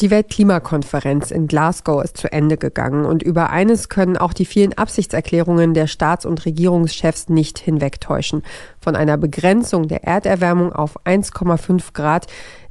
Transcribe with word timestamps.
Die 0.00 0.10
Weltklimakonferenz 0.10 1.30
in 1.30 1.46
Glasgow 1.46 2.02
ist 2.02 2.16
zu 2.16 2.32
Ende 2.32 2.56
gegangen 2.56 3.04
und 3.04 3.22
über 3.22 3.50
eines 3.50 3.90
können 3.90 4.16
auch 4.16 4.32
die 4.32 4.46
vielen 4.46 4.72
Absichtserklärungen 4.72 5.74
der 5.74 5.86
Staats- 5.88 6.24
und 6.24 6.46
Regierungschefs 6.46 7.28
nicht 7.28 7.58
hinwegtäuschen. 7.58 8.42
Von 8.80 8.96
einer 8.96 9.18
Begrenzung 9.18 9.88
der 9.88 10.04
Erderwärmung 10.04 10.72
auf 10.72 10.98
1,5 11.04 11.92
Grad 11.92 12.28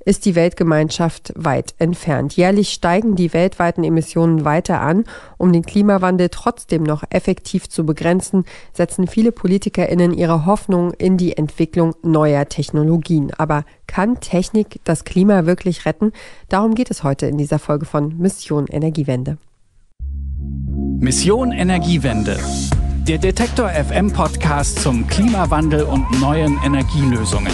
ist 0.09 0.25
die 0.25 0.33
Weltgemeinschaft 0.33 1.33
weit 1.35 1.75
entfernt. 1.77 2.35
Jährlich 2.35 2.69
steigen 2.69 3.15
die 3.15 3.31
weltweiten 3.31 3.83
Emissionen 3.83 4.43
weiter 4.43 4.81
an. 4.81 5.03
Um 5.37 5.53
den 5.53 5.61
Klimawandel 5.61 6.29
trotzdem 6.29 6.81
noch 6.81 7.03
effektiv 7.11 7.69
zu 7.69 7.85
begrenzen, 7.85 8.45
setzen 8.73 9.05
viele 9.05 9.31
PolitikerInnen 9.31 10.11
ihre 10.11 10.47
Hoffnung 10.47 10.93
in 10.93 11.17
die 11.17 11.37
Entwicklung 11.37 11.93
neuer 12.01 12.49
Technologien. 12.49 13.31
Aber 13.37 13.65
kann 13.85 14.19
Technik 14.19 14.79
das 14.83 15.03
Klima 15.03 15.45
wirklich 15.45 15.85
retten? 15.85 16.11
Darum 16.47 16.73
geht 16.73 16.89
es 16.89 17.03
heute 17.03 17.27
in 17.27 17.37
dieser 17.37 17.59
Folge 17.59 17.85
von 17.85 18.17
Mission 18.17 18.65
Energiewende. 18.65 19.37
Mission 20.97 21.51
Energiewende. 21.51 22.39
Der 23.07 23.19
Detektor 23.19 23.69
FM 23.69 24.11
Podcast 24.11 24.81
zum 24.81 25.05
Klimawandel 25.05 25.83
und 25.83 26.19
neuen 26.19 26.57
Energielösungen. 26.65 27.53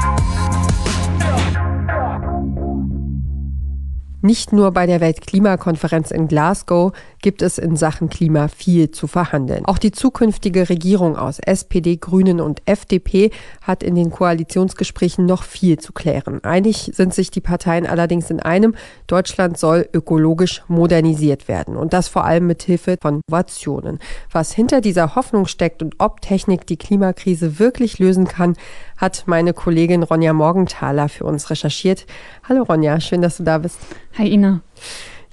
Nicht 4.23 4.53
nur 4.53 4.71
bei 4.71 4.85
der 4.85 5.01
Weltklimakonferenz 5.01 6.11
in 6.11 6.27
Glasgow 6.27 6.93
gibt 7.23 7.41
es 7.41 7.57
in 7.57 7.75
Sachen 7.75 8.07
Klima 8.07 8.49
viel 8.49 8.91
zu 8.91 9.07
verhandeln. 9.07 9.65
Auch 9.65 9.79
die 9.79 9.91
zukünftige 9.91 10.69
Regierung 10.69 11.15
aus 11.15 11.39
SPD, 11.39 11.97
Grünen 11.97 12.39
und 12.39 12.61
FDP 12.65 13.31
hat 13.63 13.81
in 13.81 13.95
den 13.95 14.11
Koalitionsgesprächen 14.11 15.25
noch 15.25 15.41
viel 15.41 15.79
zu 15.79 15.91
klären. 15.91 16.43
Einig 16.43 16.91
sind 16.93 17.15
sich 17.15 17.31
die 17.31 17.41
Parteien 17.41 17.87
allerdings 17.87 18.29
in 18.29 18.39
einem, 18.39 18.75
Deutschland 19.07 19.57
soll 19.57 19.89
ökologisch 19.91 20.63
modernisiert 20.67 21.47
werden 21.47 21.75
und 21.75 21.93
das 21.93 22.07
vor 22.07 22.23
allem 22.23 22.45
mit 22.45 22.61
Hilfe 22.61 22.97
von 23.01 23.21
Innovationen. 23.27 23.97
Was 24.31 24.51
hinter 24.51 24.81
dieser 24.81 25.15
Hoffnung 25.15 25.47
steckt 25.47 25.81
und 25.81 25.95
ob 25.97 26.21
Technik 26.21 26.67
die 26.67 26.77
Klimakrise 26.77 27.57
wirklich 27.57 27.97
lösen 27.97 28.27
kann, 28.27 28.55
hat 29.01 29.23
meine 29.25 29.53
Kollegin 29.53 30.03
Ronja 30.03 30.31
Morgenthaler 30.31 31.09
für 31.09 31.25
uns 31.25 31.49
recherchiert. 31.49 32.05
Hallo 32.47 32.63
Ronja, 32.63 32.99
schön, 32.99 33.23
dass 33.23 33.37
du 33.37 33.43
da 33.43 33.57
bist. 33.57 33.79
Hi 34.17 34.31
Ina. 34.31 34.61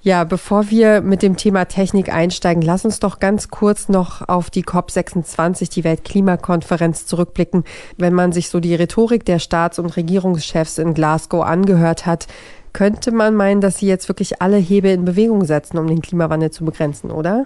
Ja, 0.00 0.24
bevor 0.24 0.70
wir 0.70 1.02
mit 1.02 1.22
dem 1.22 1.36
Thema 1.36 1.66
Technik 1.66 2.10
einsteigen, 2.10 2.62
lass 2.62 2.84
uns 2.84 2.98
doch 2.98 3.18
ganz 3.18 3.48
kurz 3.48 3.88
noch 3.88 4.26
auf 4.26 4.48
die 4.48 4.64
COP26, 4.64 5.70
die 5.70 5.84
Weltklimakonferenz, 5.84 7.04
zurückblicken. 7.04 7.64
Wenn 7.98 8.14
man 8.14 8.32
sich 8.32 8.48
so 8.48 8.58
die 8.60 8.74
Rhetorik 8.74 9.24
der 9.24 9.38
Staats- 9.38 9.78
und 9.78 9.96
Regierungschefs 9.96 10.78
in 10.78 10.94
Glasgow 10.94 11.44
angehört 11.44 12.06
hat, 12.06 12.26
könnte 12.72 13.10
man 13.10 13.34
meinen, 13.34 13.60
dass 13.60 13.78
sie 13.78 13.86
jetzt 13.86 14.08
wirklich 14.08 14.40
alle 14.40 14.56
Hebel 14.56 14.92
in 14.92 15.04
Bewegung 15.04 15.44
setzen, 15.44 15.78
um 15.78 15.88
den 15.88 16.00
Klimawandel 16.00 16.50
zu 16.52 16.64
begrenzen, 16.64 17.10
oder? 17.10 17.44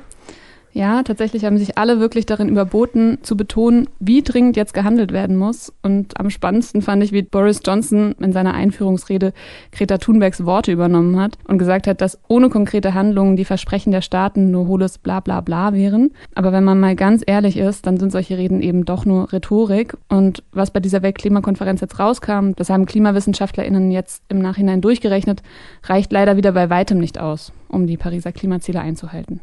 Ja, 0.75 1.03
tatsächlich 1.03 1.45
haben 1.45 1.59
sich 1.59 1.77
alle 1.77 2.01
wirklich 2.01 2.25
darin 2.25 2.49
überboten, 2.49 3.19
zu 3.23 3.37
betonen, 3.37 3.89
wie 4.01 4.23
dringend 4.23 4.57
jetzt 4.57 4.73
gehandelt 4.73 5.13
werden 5.13 5.37
muss. 5.37 5.71
Und 5.83 6.19
am 6.19 6.31
spannendsten 6.31 6.81
fand 6.81 7.05
ich, 7.05 7.13
wie 7.13 7.21
Boris 7.21 7.61
Johnson 7.65 8.15
in 8.21 8.33
seiner 8.33 8.55
Einführungsrede 8.55 9.35
Greta 9.71 9.99
Thunbergs 9.99 10.47
Worte 10.47 10.73
übernommen 10.73 11.21
hat 11.21 11.37
und 11.47 11.59
gesagt 11.59 11.87
hat, 11.87 12.01
dass 12.01 12.19
ohne 12.27 12.49
konkrete 12.49 12.95
Handlungen 12.95 13.37
die 13.37 13.45
Versprechen 13.45 13.93
der 13.93 14.01
Staaten 14.01 14.51
nur 14.51 14.67
hohles 14.67 14.97
Bla 14.97 15.21
bla 15.21 15.43
bla 15.43 15.75
wären. 15.75 16.13
Aber 16.35 16.53
wenn 16.53 16.65
man 16.65 16.81
mal 16.81 16.97
ganz 16.97 17.23
ehrlich 17.27 17.59
ist, 17.59 17.87
dann 17.87 17.99
sind 17.99 18.11
solche 18.11 18.39
Reden 18.39 18.63
eben 18.63 18.87
doch 18.87 19.05
nur 19.05 19.31
Rhetorik. 19.31 19.99
Und 20.09 20.43
was 20.53 20.71
bei 20.71 20.81
dieser 20.81 21.03
Weltklimakonferenz 21.03 21.83
jetzt 21.83 21.99
rauskam, 21.99 22.53
das 22.57 22.71
haben 22.71 22.87
KlimawissenschaftlerInnen 22.87 23.91
jetzt 23.91 24.23
im 24.31 24.39
Nachhinein 24.39 24.81
durchgerechnet, 24.81 25.43
reicht 25.85 26.13
leider 26.13 26.39
wieder 26.39 26.53
bei 26.53 26.71
weitem 26.71 26.99
nicht 26.99 27.21
aus, 27.21 27.53
um 27.69 27.87
die 27.87 27.99
Pariser 27.99 28.33
Klimaziele 28.33 28.81
einzuhalten. 28.81 29.43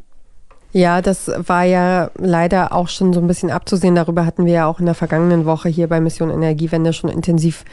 Ja, 0.72 1.02
das 1.02 1.30
war 1.36 1.64
ja 1.64 2.10
leider 2.16 2.72
auch 2.72 2.88
schon 2.88 3.12
so 3.12 3.20
ein 3.20 3.26
bisschen 3.26 3.50
abzusehen. 3.50 3.96
Darüber 3.96 4.24
hatten 4.24 4.46
wir 4.46 4.52
ja 4.52 4.66
auch 4.66 4.78
in 4.78 4.86
der 4.86 4.94
vergangenen 4.94 5.44
Woche 5.44 5.68
hier 5.68 5.88
bei 5.88 6.00
Mission 6.00 6.30
Energiewende 6.30 6.92
schon 6.92 7.10
intensiv 7.10 7.64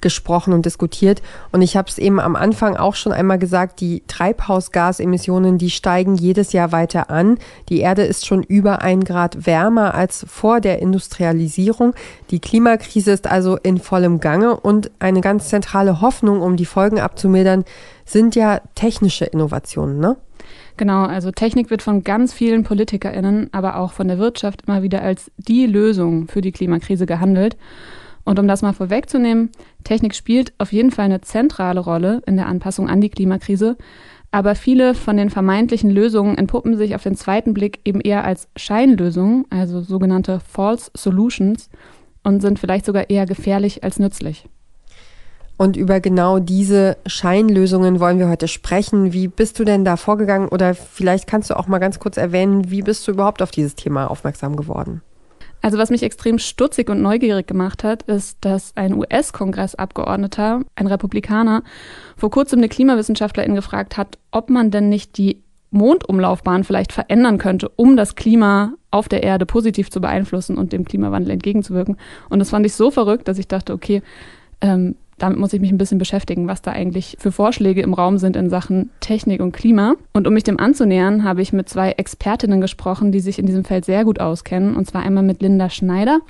gesprochen 0.00 0.52
und 0.52 0.64
diskutiert. 0.66 1.22
Und 1.52 1.62
ich 1.62 1.76
habe 1.76 1.88
es 1.88 1.98
eben 1.98 2.20
am 2.20 2.36
Anfang 2.36 2.76
auch 2.76 2.94
schon 2.94 3.12
einmal 3.12 3.38
gesagt, 3.38 3.80
die 3.80 4.02
Treibhausgasemissionen, 4.06 5.58
die 5.58 5.70
steigen 5.70 6.16
jedes 6.16 6.52
Jahr 6.52 6.72
weiter 6.72 7.10
an. 7.10 7.38
Die 7.68 7.80
Erde 7.80 8.04
ist 8.04 8.26
schon 8.26 8.42
über 8.42 8.82
ein 8.82 9.04
Grad 9.04 9.46
wärmer 9.46 9.94
als 9.94 10.24
vor 10.28 10.60
der 10.60 10.80
Industrialisierung. 10.80 11.94
Die 12.30 12.40
Klimakrise 12.40 13.12
ist 13.12 13.26
also 13.26 13.56
in 13.56 13.78
vollem 13.78 14.20
Gange 14.20 14.58
und 14.58 14.90
eine 14.98 15.20
ganz 15.20 15.48
zentrale 15.48 16.00
Hoffnung, 16.00 16.40
um 16.40 16.56
die 16.56 16.66
Folgen 16.66 17.00
abzumildern, 17.00 17.64
sind 18.04 18.36
ja 18.36 18.60
technische 18.74 19.24
Innovationen, 19.24 19.98
ne? 19.98 20.16
Genau, 20.76 21.04
also 21.04 21.30
Technik 21.30 21.70
wird 21.70 21.80
von 21.82 22.04
ganz 22.04 22.34
vielen 22.34 22.62
PolitikerInnen, 22.62 23.48
aber 23.52 23.76
auch 23.76 23.92
von 23.92 24.08
der 24.08 24.18
Wirtschaft 24.18 24.62
immer 24.66 24.82
wieder 24.82 25.00
als 25.00 25.30
die 25.38 25.66
Lösung 25.66 26.28
für 26.28 26.42
die 26.42 26.52
Klimakrise 26.52 27.06
gehandelt. 27.06 27.56
Und 28.24 28.38
um 28.38 28.48
das 28.48 28.60
mal 28.60 28.72
vorwegzunehmen, 28.72 29.50
Technik 29.84 30.14
spielt 30.14 30.52
auf 30.58 30.72
jeden 30.72 30.90
Fall 30.90 31.06
eine 31.06 31.20
zentrale 31.22 31.80
Rolle 31.80 32.22
in 32.26 32.36
der 32.36 32.46
Anpassung 32.46 32.90
an 32.90 33.00
die 33.00 33.08
Klimakrise. 33.08 33.76
Aber 34.32 34.54
viele 34.54 34.94
von 34.94 35.16
den 35.16 35.30
vermeintlichen 35.30 35.90
Lösungen 35.90 36.36
entpuppen 36.36 36.76
sich 36.76 36.94
auf 36.94 37.02
den 37.02 37.14
zweiten 37.14 37.54
Blick 37.54 37.80
eben 37.84 38.00
eher 38.00 38.24
als 38.24 38.48
Scheinlösungen, 38.56 39.46
also 39.48 39.80
sogenannte 39.80 40.40
False 40.40 40.90
Solutions, 40.94 41.70
und 42.22 42.40
sind 42.40 42.58
vielleicht 42.58 42.84
sogar 42.84 43.08
eher 43.08 43.24
gefährlich 43.24 43.84
als 43.84 44.00
nützlich. 44.00 44.46
Und 45.56 45.76
über 45.76 46.00
genau 46.00 46.38
diese 46.38 46.98
Scheinlösungen 47.06 47.98
wollen 47.98 48.18
wir 48.18 48.28
heute 48.28 48.46
sprechen. 48.46 49.12
Wie 49.12 49.28
bist 49.28 49.58
du 49.58 49.64
denn 49.64 49.84
da 49.84 49.96
vorgegangen? 49.96 50.48
Oder 50.48 50.74
vielleicht 50.74 51.26
kannst 51.26 51.48
du 51.48 51.56
auch 51.56 51.66
mal 51.66 51.78
ganz 51.78 51.98
kurz 51.98 52.18
erwähnen, 52.18 52.70
wie 52.70 52.82
bist 52.82 53.08
du 53.08 53.12
überhaupt 53.12 53.40
auf 53.40 53.50
dieses 53.50 53.74
Thema 53.74 54.10
aufmerksam 54.10 54.56
geworden? 54.56 55.00
Also 55.62 55.78
was 55.78 55.90
mich 55.90 56.02
extrem 56.02 56.38
stutzig 56.38 56.90
und 56.90 57.00
neugierig 57.00 57.46
gemacht 57.46 57.82
hat, 57.82 58.02
ist, 58.02 58.38
dass 58.42 58.76
ein 58.76 58.94
US-Kongressabgeordneter, 58.94 60.60
ein 60.74 60.86
Republikaner, 60.86 61.62
vor 62.16 62.30
kurzem 62.30 62.60
eine 62.60 62.68
Klimawissenschaftlerin 62.68 63.54
gefragt 63.54 63.96
hat, 63.96 64.18
ob 64.30 64.50
man 64.50 64.70
denn 64.70 64.90
nicht 64.90 65.16
die 65.16 65.42
Mondumlaufbahn 65.70 66.64
vielleicht 66.64 66.92
verändern 66.92 67.38
könnte, 67.38 67.70
um 67.70 67.96
das 67.96 68.14
Klima 68.14 68.74
auf 68.90 69.08
der 69.08 69.22
Erde 69.22 69.46
positiv 69.46 69.90
zu 69.90 70.00
beeinflussen 70.00 70.56
und 70.56 70.72
dem 70.72 70.84
Klimawandel 70.84 71.32
entgegenzuwirken. 71.32 71.96
Und 72.28 72.38
das 72.38 72.50
fand 72.50 72.64
ich 72.66 72.74
so 72.74 72.90
verrückt, 72.90 73.26
dass 73.26 73.38
ich 73.38 73.48
dachte, 73.48 73.72
okay, 73.72 74.02
ähm, 74.60 74.94
damit 75.18 75.38
muss 75.38 75.52
ich 75.52 75.60
mich 75.60 75.70
ein 75.70 75.78
bisschen 75.78 75.98
beschäftigen, 75.98 76.46
was 76.46 76.60
da 76.60 76.72
eigentlich 76.72 77.16
für 77.18 77.32
Vorschläge 77.32 77.80
im 77.80 77.94
Raum 77.94 78.18
sind 78.18 78.36
in 78.36 78.50
Sachen 78.50 78.90
Technik 79.00 79.40
und 79.40 79.52
Klima. 79.52 79.94
Und 80.12 80.26
um 80.26 80.34
mich 80.34 80.44
dem 80.44 80.60
anzunähern, 80.60 81.24
habe 81.24 81.40
ich 81.40 81.52
mit 81.52 81.68
zwei 81.68 81.92
Expertinnen 81.92 82.60
gesprochen, 82.60 83.12
die 83.12 83.20
sich 83.20 83.38
in 83.38 83.46
diesem 83.46 83.64
Feld 83.64 83.86
sehr 83.86 84.04
gut 84.04 84.20
auskennen. 84.20 84.76
Und 84.76 84.86
zwar 84.86 85.02
einmal 85.02 85.22
mit 85.22 85.40
Linda 85.40 85.70
Schneider. 85.70 86.20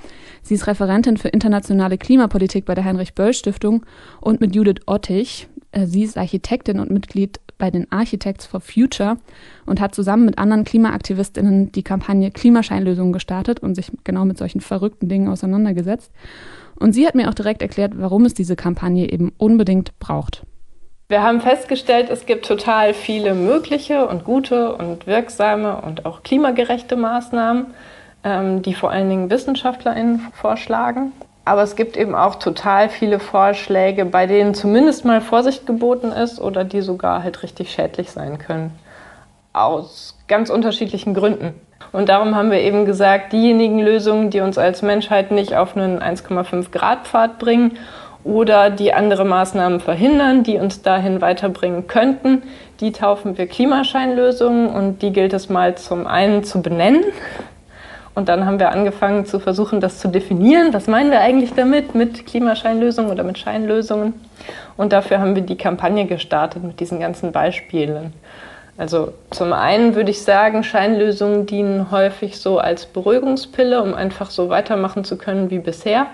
Sie 0.42 0.54
ist 0.54 0.68
Referentin 0.68 1.16
für 1.16 1.28
internationale 1.28 1.98
Klimapolitik 1.98 2.64
bei 2.64 2.74
der 2.74 2.84
Heinrich-Böll-Stiftung 2.84 3.84
und 4.20 4.40
mit 4.40 4.54
Judith 4.54 4.82
Ottich. 4.86 5.48
Äh, 5.72 5.86
sie 5.86 6.04
ist 6.04 6.16
Architektin 6.16 6.78
und 6.78 6.90
Mitglied 6.90 7.40
bei 7.58 7.70
den 7.70 7.90
Architects 7.90 8.46
for 8.46 8.60
Future 8.60 9.16
und 9.64 9.80
hat 9.80 9.94
zusammen 9.94 10.26
mit 10.26 10.38
anderen 10.38 10.64
Klimaaktivistinnen 10.64 11.72
die 11.72 11.82
Kampagne 11.82 12.30
Klimascheinlösungen 12.30 13.12
gestartet 13.12 13.60
und 13.60 13.74
sich 13.74 13.90
genau 14.04 14.24
mit 14.24 14.38
solchen 14.38 14.60
verrückten 14.60 15.08
Dingen 15.08 15.28
auseinandergesetzt. 15.28 16.12
Und 16.78 16.92
sie 16.92 17.06
hat 17.06 17.14
mir 17.14 17.28
auch 17.28 17.34
direkt 17.34 17.62
erklärt, 17.62 17.92
warum 17.96 18.24
es 18.24 18.34
diese 18.34 18.56
Kampagne 18.56 19.10
eben 19.10 19.32
unbedingt 19.38 19.98
braucht. 19.98 20.42
Wir 21.08 21.22
haben 21.22 21.40
festgestellt, 21.40 22.10
es 22.10 22.26
gibt 22.26 22.46
total 22.46 22.92
viele 22.92 23.34
mögliche 23.34 24.08
und 24.08 24.24
gute 24.24 24.74
und 24.74 25.06
wirksame 25.06 25.80
und 25.80 26.04
auch 26.04 26.24
klimagerechte 26.24 26.96
Maßnahmen, 26.96 27.66
ähm, 28.24 28.62
die 28.62 28.74
vor 28.74 28.90
allen 28.90 29.08
Dingen 29.08 29.30
WissenschaftlerInnen 29.30 30.20
vorschlagen. 30.32 31.12
Aber 31.44 31.62
es 31.62 31.76
gibt 31.76 31.96
eben 31.96 32.16
auch 32.16 32.34
total 32.34 32.88
viele 32.88 33.20
Vorschläge, 33.20 34.04
bei 34.04 34.26
denen 34.26 34.54
zumindest 34.54 35.04
mal 35.04 35.20
Vorsicht 35.20 35.64
geboten 35.64 36.10
ist 36.10 36.40
oder 36.40 36.64
die 36.64 36.80
sogar 36.80 37.22
halt 37.22 37.44
richtig 37.44 37.70
schädlich 37.70 38.10
sein 38.10 38.38
können. 38.38 38.72
Aus 39.52 40.18
ganz 40.26 40.50
unterschiedlichen 40.50 41.14
Gründen. 41.14 41.54
Und 41.92 42.08
darum 42.08 42.34
haben 42.34 42.50
wir 42.50 42.60
eben 42.60 42.84
gesagt, 42.84 43.32
diejenigen 43.32 43.78
Lösungen, 43.80 44.30
die 44.30 44.40
uns 44.40 44.58
als 44.58 44.82
Menschheit 44.82 45.30
nicht 45.30 45.54
auf 45.56 45.76
einen 45.76 46.00
1,5 46.00 46.70
Grad 46.70 47.06
Pfad 47.06 47.38
bringen 47.38 47.78
oder 48.24 48.70
die 48.70 48.92
andere 48.92 49.24
Maßnahmen 49.24 49.80
verhindern, 49.80 50.42
die 50.42 50.58
uns 50.58 50.82
dahin 50.82 51.20
weiterbringen 51.20 51.86
könnten, 51.86 52.42
die 52.80 52.92
taufen 52.92 53.38
wir 53.38 53.46
Klimascheinlösungen 53.46 54.68
und 54.68 55.00
die 55.00 55.12
gilt 55.12 55.32
es 55.32 55.48
mal 55.48 55.76
zum 55.76 56.06
einen 56.06 56.44
zu 56.44 56.60
benennen. 56.60 57.04
Und 58.16 58.30
dann 58.30 58.46
haben 58.46 58.58
wir 58.58 58.70
angefangen 58.70 59.26
zu 59.26 59.38
versuchen, 59.38 59.80
das 59.80 59.98
zu 59.98 60.08
definieren. 60.08 60.72
Was 60.72 60.86
meinen 60.86 61.10
wir 61.10 61.20
eigentlich 61.20 61.52
damit, 61.52 61.94
mit 61.94 62.26
Klimascheinlösungen 62.26 63.10
oder 63.10 63.22
mit 63.22 63.38
Scheinlösungen? 63.38 64.14
Und 64.78 64.94
dafür 64.94 65.20
haben 65.20 65.34
wir 65.34 65.42
die 65.42 65.56
Kampagne 65.56 66.06
gestartet 66.06 66.64
mit 66.64 66.80
diesen 66.80 66.98
ganzen 66.98 67.30
Beispielen. 67.30 68.14
Also 68.78 69.14
zum 69.30 69.52
einen 69.52 69.94
würde 69.94 70.10
ich 70.10 70.22
sagen, 70.22 70.62
Scheinlösungen 70.62 71.46
dienen 71.46 71.90
häufig 71.90 72.38
so 72.38 72.58
als 72.58 72.86
Beruhigungspille, 72.86 73.82
um 73.82 73.94
einfach 73.94 74.30
so 74.30 74.50
weitermachen 74.50 75.04
zu 75.04 75.16
können 75.16 75.50
wie 75.50 75.58
bisher, 75.58 76.06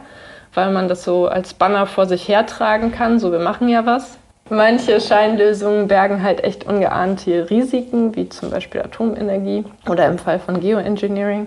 weil 0.55 0.71
man 0.71 0.89
das 0.89 1.03
so 1.03 1.27
als 1.27 1.55
Banner 1.55 1.87
vor 1.87 2.07
sich 2.07 2.29
hertragen 2.29 2.93
kann, 2.93 3.19
so 3.19 3.33
wir 3.33 3.41
machen 3.41 3.69
ja 3.69 3.85
was. 3.85 4.19
Manche 4.49 5.01
Scheinlösungen 5.01 5.89
bergen 5.89 6.23
halt 6.23 6.45
echt 6.45 6.67
ungeahnte 6.67 7.49
Risiken, 7.49 8.15
wie 8.15 8.29
zum 8.29 8.51
Beispiel 8.51 8.83
Atomenergie 8.83 9.65
oder 9.89 10.07
im 10.07 10.19
Fall 10.19 10.39
von 10.39 10.61
Geoengineering. 10.61 11.47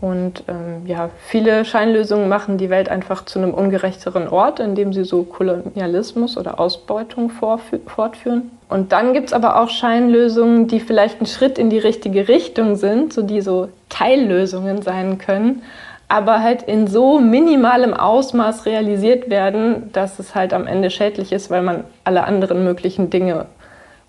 Und 0.00 0.44
ähm, 0.48 0.86
ja, 0.86 1.10
viele 1.26 1.64
Scheinlösungen 1.64 2.28
machen 2.28 2.58
die 2.58 2.70
Welt 2.70 2.88
einfach 2.88 3.24
zu 3.24 3.38
einem 3.38 3.52
ungerechteren 3.52 4.28
Ort, 4.28 4.60
indem 4.60 4.92
sie 4.92 5.04
so 5.04 5.24
Kolonialismus 5.24 6.36
oder 6.36 6.60
Ausbeutung 6.60 7.30
fortführen. 7.30 8.50
Und 8.68 8.92
dann 8.92 9.14
gibt 9.14 9.28
es 9.28 9.32
aber 9.32 9.60
auch 9.60 9.70
Scheinlösungen, 9.70 10.68
die 10.68 10.80
vielleicht 10.80 11.20
ein 11.20 11.26
Schritt 11.26 11.58
in 11.58 11.70
die 11.70 11.78
richtige 11.78 12.28
Richtung 12.28 12.76
sind, 12.76 13.12
so 13.12 13.22
die 13.22 13.40
so 13.40 13.68
Teillösungen 13.88 14.82
sein 14.82 15.16
können, 15.16 15.62
aber 16.08 16.42
halt 16.42 16.62
in 16.62 16.86
so 16.86 17.18
minimalem 17.18 17.94
Ausmaß 17.94 18.66
realisiert 18.66 19.30
werden, 19.30 19.90
dass 19.92 20.18
es 20.18 20.34
halt 20.34 20.52
am 20.52 20.66
Ende 20.66 20.90
schädlich 20.90 21.32
ist, 21.32 21.50
weil 21.50 21.62
man 21.62 21.84
alle 22.04 22.24
anderen 22.24 22.64
möglichen 22.64 23.10
Dinge 23.10 23.46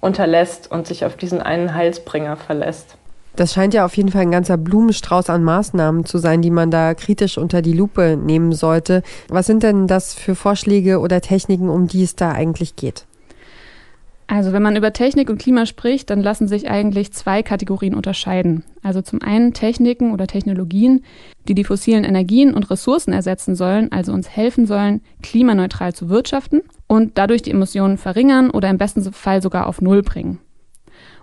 unterlässt 0.02 0.72
und 0.72 0.88
sich 0.88 1.06
auf 1.06 1.16
diesen 1.16 1.42
einen 1.42 1.74
Heilsbringer 1.74 2.36
verlässt. 2.36 2.96
Das 3.36 3.54
scheint 3.54 3.74
ja 3.74 3.86
auf 3.86 3.96
jeden 3.96 4.12
Fall 4.12 4.24
ein 4.24 4.32
ganzer 4.32 4.58
Blumenstrauß 4.58 5.30
an 5.30 5.44
Maßnahmen 5.44 6.04
zu 6.06 6.18
sein, 6.18 6.42
die 6.42 6.52
man 6.52 6.72
da 6.72 6.94
kritisch 6.94 7.38
unter 7.38 7.62
die 7.62 7.74
Lupe 7.74 8.18
nehmen 8.18 8.52
sollte. 8.52 9.04
Was 9.30 9.46
sind 9.46 9.64
denn 9.64 9.88
das 9.88 10.14
für 10.14 10.36
Vorschläge 10.36 11.00
oder 11.00 11.22
Techniken, 11.22 11.70
um 11.70 11.88
die 11.88 12.04
es 12.04 12.16
da 12.16 12.32
eigentlich 12.32 12.76
geht? 12.76 13.06
Also 14.31 14.54
wenn 14.54 14.62
man 14.62 14.76
über 14.76 14.94
Technik 14.94 15.31
und 15.31 15.42
Klima 15.42 15.66
spricht, 15.66 16.12
dann 16.12 16.22
lassen 16.22 16.48
sich 16.48 16.70
eigentlich 16.70 17.12
zwei 17.14 17.42
Kategorien 17.42 17.96
unterscheiden. 17.96 18.64
Also 18.84 19.02
zum 19.02 19.24
einen 19.24 19.54
Techniken 19.54 20.12
oder 20.14 20.28
Technologien, 20.28 21.04
die 21.48 21.56
die 21.56 21.64
fossilen 21.64 22.04
Energien 22.04 22.54
und 22.54 22.70
Ressourcen 22.70 23.12
ersetzen 23.12 23.56
sollen, 23.56 23.92
also 23.92 24.14
uns 24.14 24.30
helfen 24.30 24.68
sollen, 24.68 25.02
klimaneutral 25.24 25.96
zu 25.96 26.10
wirtschaften 26.10 26.62
und 26.86 27.18
dadurch 27.18 27.42
die 27.42 27.50
Emissionen 27.50 27.98
verringern 27.98 28.52
oder 28.52 28.70
im 28.70 28.78
besten 28.78 29.02
Fall 29.12 29.42
sogar 29.42 29.66
auf 29.66 29.81
Null 29.81 30.04
bringen. 30.04 30.38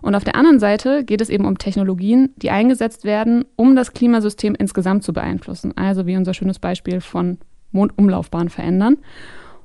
Und 0.02 0.16
auf 0.16 0.24
der 0.24 0.34
anderen 0.34 0.58
Seite 0.58 1.04
geht 1.04 1.20
es 1.20 1.30
eben 1.30 1.44
um 1.44 1.58
Technologien, 1.58 2.30
die 2.34 2.50
eingesetzt 2.50 3.04
werden, 3.04 3.44
um 3.54 3.76
das 3.76 3.92
Klimasystem 3.92 4.56
insgesamt 4.56 5.04
zu 5.04 5.12
beeinflussen. 5.12 5.76
Also 5.76 6.06
wie 6.06 6.16
unser 6.16 6.34
schönes 6.34 6.58
Beispiel 6.58 7.00
von 7.00 7.38
Mondumlaufbahn 7.70 8.48
verändern. 8.48 8.96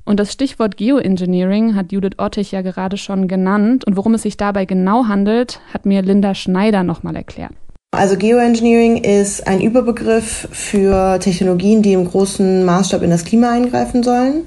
Und 0.04 0.20
das 0.20 0.32
Stichwort 0.32 0.78
Geoengineering 0.78 1.76
hat 1.76 1.92
Judith 1.92 2.18
Ottich 2.18 2.52
ja 2.52 2.62
gerade 2.62 2.98
schon 2.98 3.28
genannt. 3.28 3.86
Und 3.86 3.98
worum 3.98 4.14
es 4.16 4.24
sich 4.24 4.38
dabei 4.38 4.66
genau 4.66 5.08
handelt, 5.08 5.62
hat 5.74 5.86
mir 5.86 6.02
Linda 6.02 6.36
Schneider 6.36 6.84
nochmal 6.84 7.16
erklärt. 7.16 7.54
Also 7.94 8.16
Geoengineering 8.16 9.04
ist 9.04 9.48
ein 9.48 9.60
Überbegriff 9.60 10.48
für 10.52 11.20
Technologien, 11.20 11.82
die 11.82 11.94
im 11.94 12.06
großen 12.06 12.64
Maßstab 12.64 13.04
in 13.04 13.10
das 13.10 13.26
Klima 13.26 13.52
eingreifen 13.52 14.02
sollen. 14.02 14.44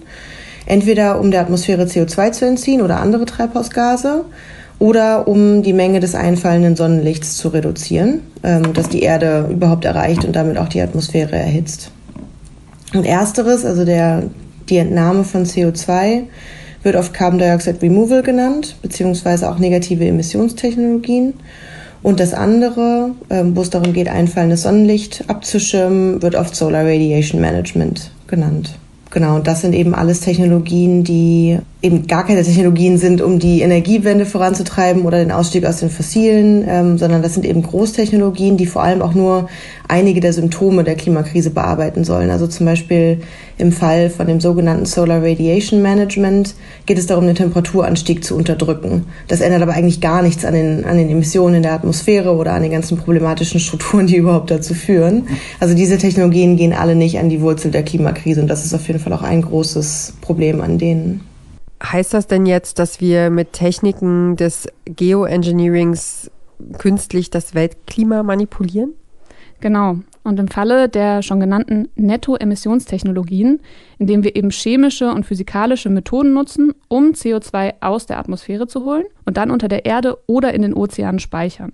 Entweder 0.66 1.20
um 1.20 1.30
der 1.30 1.42
Atmosphäre 1.42 1.84
CO2 1.84 2.32
zu 2.32 2.46
entziehen 2.46 2.80
oder 2.80 3.00
andere 3.00 3.26
Treibhausgase 3.26 4.24
oder 4.78 5.28
um 5.28 5.62
die 5.62 5.74
Menge 5.74 6.00
des 6.00 6.14
einfallenden 6.14 6.74
Sonnenlichts 6.74 7.36
zu 7.36 7.48
reduzieren, 7.48 8.22
ähm, 8.42 8.72
das 8.72 8.88
die 8.88 9.02
Erde 9.02 9.48
überhaupt 9.50 9.84
erreicht 9.84 10.24
und 10.24 10.34
damit 10.34 10.56
auch 10.56 10.68
die 10.68 10.80
Atmosphäre 10.80 11.36
erhitzt. 11.36 11.90
Und 12.94 13.04
ersteres, 13.04 13.66
also 13.66 13.84
der 13.84 14.24
die 14.68 14.78
Entnahme 14.78 15.24
von 15.24 15.44
CO2 15.44 16.24
wird 16.82 16.96
oft 16.96 17.14
Carbon 17.14 17.38
Dioxide 17.38 17.80
Removal 17.82 18.22
genannt, 18.22 18.76
beziehungsweise 18.82 19.50
auch 19.50 19.58
negative 19.58 20.06
Emissionstechnologien. 20.06 21.34
Und 22.02 22.20
das 22.20 22.34
andere, 22.34 23.12
ähm, 23.30 23.56
wo 23.56 23.62
es 23.62 23.70
darum 23.70 23.94
geht, 23.94 24.08
einfallendes 24.08 24.62
Sonnenlicht 24.62 25.24
abzuschirmen, 25.28 26.20
wird 26.20 26.34
oft 26.34 26.54
Solar 26.54 26.84
Radiation 26.84 27.40
Management 27.40 28.10
genannt. 28.26 28.78
Genau, 29.10 29.36
und 29.36 29.46
das 29.46 29.62
sind 29.62 29.74
eben 29.74 29.94
alles 29.94 30.20
Technologien, 30.20 31.04
die 31.04 31.58
eben 31.84 32.06
gar 32.06 32.26
keine 32.26 32.42
Technologien 32.42 32.96
sind, 32.96 33.20
um 33.20 33.38
die 33.38 33.60
Energiewende 33.60 34.24
voranzutreiben 34.24 35.02
oder 35.02 35.18
den 35.18 35.30
Ausstieg 35.30 35.66
aus 35.66 35.80
den 35.80 35.90
fossilen, 35.90 36.64
ähm, 36.66 36.96
sondern 36.96 37.20
das 37.20 37.34
sind 37.34 37.44
eben 37.44 37.62
Großtechnologien, 37.62 38.56
die 38.56 38.64
vor 38.64 38.82
allem 38.82 39.02
auch 39.02 39.12
nur 39.12 39.50
einige 39.86 40.20
der 40.20 40.32
Symptome 40.32 40.82
der 40.82 40.94
Klimakrise 40.94 41.50
bearbeiten 41.50 42.02
sollen. 42.02 42.30
Also 42.30 42.46
zum 42.46 42.64
Beispiel 42.64 43.20
im 43.58 43.70
Fall 43.70 44.08
von 44.08 44.26
dem 44.26 44.40
sogenannten 44.40 44.86
Solar 44.86 45.22
Radiation 45.22 45.82
Management 45.82 46.54
geht 46.86 46.98
es 46.98 47.06
darum, 47.06 47.26
den 47.26 47.36
Temperaturanstieg 47.36 48.24
zu 48.24 48.34
unterdrücken. 48.34 49.04
Das 49.28 49.42
ändert 49.42 49.60
aber 49.60 49.74
eigentlich 49.74 50.00
gar 50.00 50.22
nichts 50.22 50.46
an 50.46 50.54
den, 50.54 50.86
an 50.86 50.96
den 50.96 51.10
Emissionen 51.10 51.56
in 51.56 51.62
der 51.64 51.74
Atmosphäre 51.74 52.34
oder 52.34 52.54
an 52.54 52.62
den 52.62 52.72
ganzen 52.72 52.96
problematischen 52.96 53.60
Strukturen, 53.60 54.06
die 54.06 54.16
überhaupt 54.24 54.50
dazu 54.50 54.72
führen. 54.72 55.28
Also 55.60 55.74
diese 55.74 55.98
Technologien 55.98 56.56
gehen 56.56 56.72
alle 56.72 56.94
nicht 56.94 57.18
an 57.18 57.28
die 57.28 57.42
Wurzel 57.42 57.70
der 57.70 57.82
Klimakrise 57.82 58.40
und 58.40 58.48
das 58.48 58.64
ist 58.64 58.72
auf 58.72 58.86
jeden 58.86 59.00
Fall 59.00 59.12
auch 59.12 59.22
ein 59.22 59.42
großes 59.42 60.14
Problem 60.22 60.62
an 60.62 60.78
denen. 60.78 61.33
Heißt 61.84 62.14
das 62.14 62.26
denn 62.26 62.46
jetzt, 62.46 62.78
dass 62.78 63.00
wir 63.00 63.30
mit 63.30 63.52
Techniken 63.52 64.36
des 64.36 64.66
Geoengineerings 64.86 66.30
künstlich 66.78 67.30
das 67.30 67.54
Weltklima 67.54 68.22
manipulieren? 68.22 68.94
Genau. 69.60 69.98
Und 70.22 70.40
im 70.40 70.48
Falle 70.48 70.88
der 70.88 71.22
schon 71.22 71.40
genannten 71.40 71.88
Nettoemissionstechnologien, 71.96 73.60
indem 73.98 74.24
wir 74.24 74.36
eben 74.36 74.50
chemische 74.50 75.10
und 75.10 75.26
physikalische 75.26 75.90
Methoden 75.90 76.32
nutzen, 76.32 76.72
um 76.88 77.12
CO2 77.12 77.74
aus 77.80 78.06
der 78.06 78.18
Atmosphäre 78.18 78.66
zu 78.66 78.84
holen 78.84 79.04
und 79.26 79.36
dann 79.36 79.50
unter 79.50 79.68
der 79.68 79.84
Erde 79.84 80.18
oder 80.26 80.54
in 80.54 80.62
den 80.62 80.74
Ozeanen 80.74 81.18
speichern. 81.18 81.72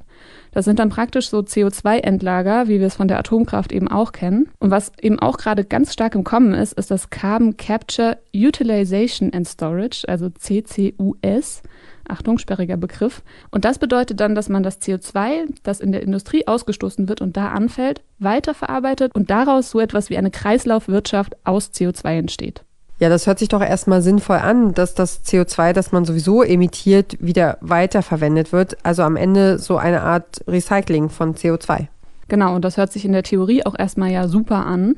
Das 0.53 0.65
sind 0.65 0.79
dann 0.79 0.89
praktisch 0.89 1.29
so 1.29 1.39
CO2-Endlager, 1.39 2.69
wie 2.69 2.81
wir 2.81 2.87
es 2.87 2.97
von 2.97 3.09
der 3.09 3.19
Atomkraft 3.19 3.73
eben 3.73 3.89
auch 3.89 4.13
kennen. 4.13 4.49
Und 4.59 4.71
was 4.71 4.93
eben 5.01 5.19
auch 5.19 5.39
gerade 5.39 5.65
ganz 5.65 5.93
stark 5.93 6.15
im 6.15 6.25
Kommen 6.25 6.55
ist, 6.55 6.73
ist 6.73 6.91
das 6.91 7.11
Carbon 7.11 7.57
Capture 7.57 8.19
Utilization 8.35 9.33
and 9.33 9.47
Storage, 9.47 10.05
also 10.09 10.29
CCUS. 10.31 11.63
Achtung, 12.09 12.39
sperriger 12.39 12.77
Begriff. 12.77 13.23
Und 13.51 13.65
das 13.65 13.79
bedeutet 13.79 14.19
dann, 14.19 14.35
dass 14.35 14.49
man 14.49 14.65
das 14.65 14.81
CO2, 14.81 15.55
das 15.63 15.79
in 15.79 15.93
der 15.93 16.03
Industrie 16.03 16.47
ausgestoßen 16.47 17.09
wird 17.09 17.21
und 17.21 17.37
da 17.37 17.51
anfällt, 17.51 18.03
weiterverarbeitet 18.19 19.15
und 19.15 19.31
daraus 19.31 19.71
so 19.71 19.79
etwas 19.79 20.11
wie 20.11 20.19
eine 20.19 20.33
Kreislaufwirtschaft 20.33 21.37
aus 21.45 21.71
CO2 21.71 22.19
entsteht. 22.19 22.65
Ja, 23.01 23.09
das 23.09 23.27
hört 23.27 23.39
sich 23.39 23.49
doch 23.49 23.63
erstmal 23.63 24.03
sinnvoll 24.03 24.37
an, 24.37 24.75
dass 24.75 24.95
das 24.95 25.25
CO2, 25.25 25.73
das 25.73 25.91
man 25.91 26.05
sowieso 26.05 26.43
emittiert, 26.43 27.17
wieder 27.19 27.57
weiterverwendet 27.63 28.53
wird. 28.53 28.77
Also 28.85 29.03
am 29.05 29.17
Ende 29.17 29.59
so 29.59 29.79
eine 29.79 30.03
Art 30.03 30.45
Recycling 30.47 31.09
von 31.09 31.35
CO2. 31.35 31.87
Genau, 32.29 32.55
und 32.55 32.63
das 32.63 32.77
hört 32.77 32.93
sich 32.93 33.07
in 33.07 33.13
der 33.13 33.23
Theorie 33.23 33.65
auch 33.65 33.75
erstmal 33.77 34.11
ja 34.11 34.29
super 34.29 34.67
an. 34.67 34.97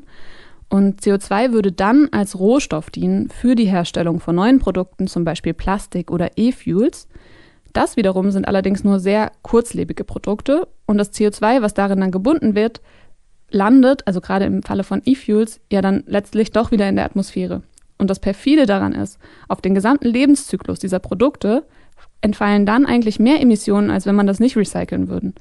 Und 0.67 0.99
CO2 0.99 1.53
würde 1.53 1.71
dann 1.71 2.09
als 2.11 2.37
Rohstoff 2.37 2.89
dienen 2.89 3.29
für 3.29 3.55
die 3.55 3.67
Herstellung 3.67 4.19
von 4.19 4.35
neuen 4.35 4.59
Produkten, 4.59 5.07
zum 5.07 5.23
Beispiel 5.23 5.53
Plastik 5.53 6.11
oder 6.11 6.31
E-Fuels. 6.35 7.07
Das 7.71 7.95
wiederum 7.95 8.31
sind 8.31 8.49
allerdings 8.49 8.83
nur 8.83 8.99
sehr 8.99 9.31
kurzlebige 9.43 10.03
Produkte 10.03 10.67
und 10.85 10.97
das 10.97 11.13
CO2, 11.13 11.61
was 11.61 11.73
darin 11.73 12.01
dann 12.01 12.11
gebunden 12.11 12.53
wird, 12.53 12.81
landet, 13.49 14.05
also 14.07 14.19
gerade 14.19 14.43
im 14.43 14.61
Falle 14.61 14.83
von 14.83 15.01
E-Fuels, 15.05 15.61
ja 15.71 15.81
dann 15.81 16.03
letztlich 16.05 16.51
doch 16.51 16.71
wieder 16.71 16.89
in 16.89 16.97
der 16.97 17.05
Atmosphäre. 17.05 17.61
Und 18.03 18.09
das 18.09 18.19
perfide 18.19 18.65
daran 18.65 18.91
ist, 18.91 19.17
auf 19.47 19.61
den 19.61 19.73
gesamten 19.73 20.09
Lebenszyklus 20.09 20.77
dieser 20.77 20.99
Produkte 20.99 21.63
entfallen 22.19 22.65
dann 22.65 22.85
eigentlich 22.85 23.17
mehr 23.17 23.39
Emissionen, 23.39 23.89
als 23.89 24.05
wenn 24.05 24.13
man 24.13 24.27
das 24.27 24.41
nicht 24.41 24.57
recyceln 24.57 25.07
würde. 25.07 25.31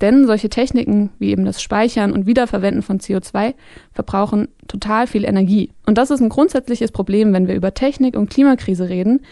Denn 0.00 0.24
solche 0.28 0.48
Techniken 0.48 1.10
wie 1.18 1.32
eben 1.32 1.44
das 1.44 1.60
Speichern 1.60 2.12
und 2.12 2.24
Wiederverwenden 2.24 2.82
von 2.82 3.00
CO2 3.00 3.54
verbrauchen 3.92 4.46
total 4.68 5.08
viel 5.08 5.24
Energie. 5.24 5.72
Und 5.84 5.98
das 5.98 6.12
ist 6.12 6.20
ein 6.20 6.28
grundsätzliches 6.28 6.92
Problem, 6.92 7.32
wenn 7.32 7.48
wir 7.48 7.56
über 7.56 7.74
Technik 7.74 8.16
und 8.16 8.30
Klimakrise 8.30 8.88
reden, 8.88 9.22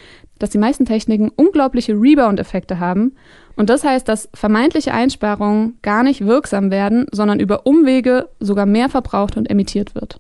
dass 0.40 0.50
die 0.50 0.59
meisten 0.59 0.85
Techniken 0.85 1.28
unglaubliche 1.28 1.92
Rebound-Effekte 1.92 2.80
haben. 2.80 3.14
Und 3.54 3.70
das 3.70 3.85
heißt, 3.85 4.09
dass 4.09 4.28
vermeintliche 4.35 4.92
Einsparungen 4.92 5.78
gar 5.82 6.02
nicht 6.02 6.26
wirksam 6.26 6.73
werden, 6.73 7.06
sondern 7.12 7.38
über 7.38 7.66
Umwege 7.66 8.28
sogar 8.40 8.66
mehr 8.66 8.88
verbraucht 8.88 9.37
und 9.37 9.49
emittiert 9.49 9.94
wird. 9.94 10.18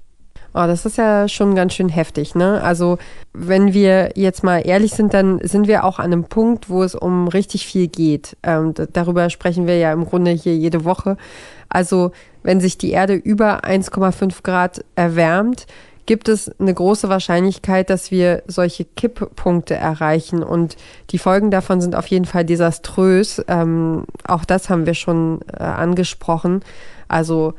Oh, 0.52 0.66
das 0.66 0.84
ist 0.84 0.98
ja 0.98 1.28
schon 1.28 1.54
ganz 1.54 1.74
schön 1.74 1.88
heftig, 1.88 2.34
ne? 2.34 2.60
Also, 2.62 2.98
wenn 3.32 3.72
wir 3.72 4.10
jetzt 4.16 4.42
mal 4.42 4.58
ehrlich 4.58 4.92
sind, 4.92 5.14
dann 5.14 5.38
sind 5.46 5.68
wir 5.68 5.84
auch 5.84 6.00
an 6.00 6.06
einem 6.06 6.24
Punkt, 6.24 6.68
wo 6.68 6.82
es 6.82 6.96
um 6.96 7.28
richtig 7.28 7.66
viel 7.66 7.86
geht. 7.86 8.36
Ähm, 8.42 8.74
darüber 8.92 9.30
sprechen 9.30 9.68
wir 9.68 9.78
ja 9.78 9.92
im 9.92 10.04
Grunde 10.04 10.32
hier 10.32 10.56
jede 10.56 10.84
Woche. 10.84 11.16
Also, 11.68 12.10
wenn 12.42 12.60
sich 12.60 12.78
die 12.78 12.90
Erde 12.90 13.14
über 13.14 13.64
1,5 13.64 14.42
Grad 14.42 14.84
erwärmt, 14.96 15.66
gibt 16.06 16.28
es 16.28 16.50
eine 16.58 16.74
große 16.74 17.08
Wahrscheinlichkeit, 17.08 17.88
dass 17.88 18.10
wir 18.10 18.42
solche 18.48 18.84
Kipppunkte 18.84 19.76
erreichen. 19.76 20.42
Und 20.42 20.76
die 21.10 21.18
Folgen 21.18 21.52
davon 21.52 21.80
sind 21.80 21.94
auf 21.94 22.08
jeden 22.08 22.24
Fall 22.24 22.44
desaströs. 22.44 23.40
Ähm, 23.46 24.06
auch 24.26 24.44
das 24.44 24.68
haben 24.68 24.86
wir 24.86 24.94
schon 24.94 25.42
äh, 25.56 25.62
angesprochen. 25.62 26.62
Also 27.06 27.54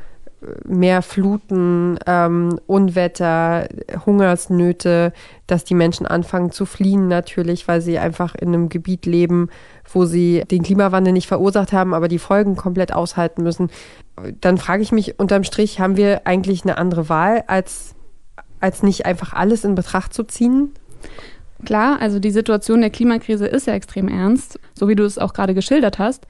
mehr 0.64 1.02
Fluten, 1.02 1.98
ähm, 2.06 2.58
Unwetter, 2.66 3.68
Hungersnöte, 4.04 5.12
dass 5.46 5.64
die 5.64 5.74
Menschen 5.74 6.06
anfangen 6.06 6.50
zu 6.50 6.66
fliehen 6.66 7.08
natürlich, 7.08 7.68
weil 7.68 7.80
sie 7.80 7.98
einfach 7.98 8.34
in 8.34 8.48
einem 8.48 8.68
Gebiet 8.68 9.06
leben, 9.06 9.48
wo 9.92 10.04
sie 10.04 10.44
den 10.50 10.62
Klimawandel 10.62 11.12
nicht 11.12 11.28
verursacht 11.28 11.72
haben, 11.72 11.94
aber 11.94 12.08
die 12.08 12.18
Folgen 12.18 12.56
komplett 12.56 12.92
aushalten 12.92 13.42
müssen. 13.42 13.70
Dann 14.40 14.58
frage 14.58 14.82
ich 14.82 14.92
mich 14.92 15.18
unterm 15.18 15.44
Strich, 15.44 15.80
haben 15.80 15.96
wir 15.96 16.26
eigentlich 16.26 16.62
eine 16.62 16.78
andere 16.78 17.08
Wahl, 17.08 17.44
als 17.46 17.94
als 18.62 18.82
nicht 18.82 19.04
einfach 19.04 19.32
alles 19.32 19.64
in 19.64 19.74
Betracht 19.74 20.14
zu 20.14 20.22
ziehen? 20.22 20.72
Klar, 21.64 22.00
also 22.00 22.18
die 22.18 22.30
Situation 22.30 22.80
der 22.80 22.90
Klimakrise 22.90 23.46
ist 23.46 23.66
ja 23.66 23.74
extrem 23.74 24.08
ernst, 24.08 24.58
so 24.74 24.88
wie 24.88 24.94
du 24.94 25.04
es 25.04 25.18
auch 25.18 25.32
gerade 25.34 25.54
geschildert 25.54 25.98
hast. 25.98 26.26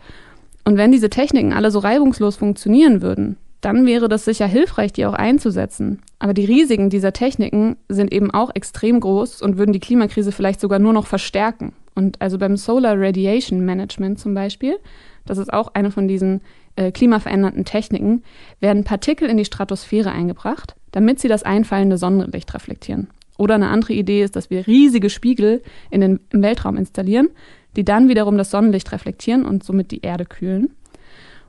Und 0.64 0.76
wenn 0.76 0.92
diese 0.92 1.10
Techniken 1.10 1.52
alle 1.52 1.70
so 1.70 1.78
reibungslos 1.78 2.36
funktionieren 2.36 3.02
würden, 3.02 3.36
dann 3.62 3.86
wäre 3.86 4.08
das 4.08 4.24
sicher 4.24 4.46
hilfreich, 4.46 4.92
die 4.92 5.06
auch 5.06 5.14
einzusetzen. 5.14 6.00
Aber 6.18 6.34
die 6.34 6.44
Risiken 6.44 6.90
dieser 6.90 7.12
Techniken 7.12 7.76
sind 7.88 8.12
eben 8.12 8.30
auch 8.30 8.50
extrem 8.54 9.00
groß 9.00 9.40
und 9.40 9.56
würden 9.56 9.72
die 9.72 9.80
Klimakrise 9.80 10.32
vielleicht 10.32 10.60
sogar 10.60 10.80
nur 10.80 10.92
noch 10.92 11.06
verstärken. 11.06 11.72
Und 11.94 12.20
also 12.20 12.38
beim 12.38 12.56
Solar 12.56 13.00
Radiation 13.00 13.64
Management 13.64 14.18
zum 14.18 14.34
Beispiel, 14.34 14.78
das 15.24 15.38
ist 15.38 15.52
auch 15.52 15.68
eine 15.74 15.92
von 15.92 16.08
diesen 16.08 16.40
äh, 16.74 16.90
klimaverändernden 16.90 17.64
Techniken, 17.64 18.24
werden 18.60 18.82
Partikel 18.82 19.28
in 19.28 19.36
die 19.36 19.44
Stratosphäre 19.44 20.10
eingebracht, 20.10 20.74
damit 20.90 21.20
sie 21.20 21.28
das 21.28 21.44
einfallende 21.44 21.98
Sonnenlicht 21.98 22.52
reflektieren. 22.54 23.08
Oder 23.38 23.54
eine 23.54 23.68
andere 23.68 23.92
Idee 23.92 24.24
ist, 24.24 24.34
dass 24.34 24.50
wir 24.50 24.66
riesige 24.66 25.08
Spiegel 25.08 25.62
in 25.90 26.00
den, 26.00 26.20
im 26.30 26.42
Weltraum 26.42 26.76
installieren, 26.76 27.28
die 27.76 27.84
dann 27.84 28.08
wiederum 28.08 28.36
das 28.36 28.50
Sonnenlicht 28.50 28.90
reflektieren 28.90 29.44
und 29.44 29.62
somit 29.62 29.92
die 29.92 30.02
Erde 30.02 30.24
kühlen. 30.24 30.70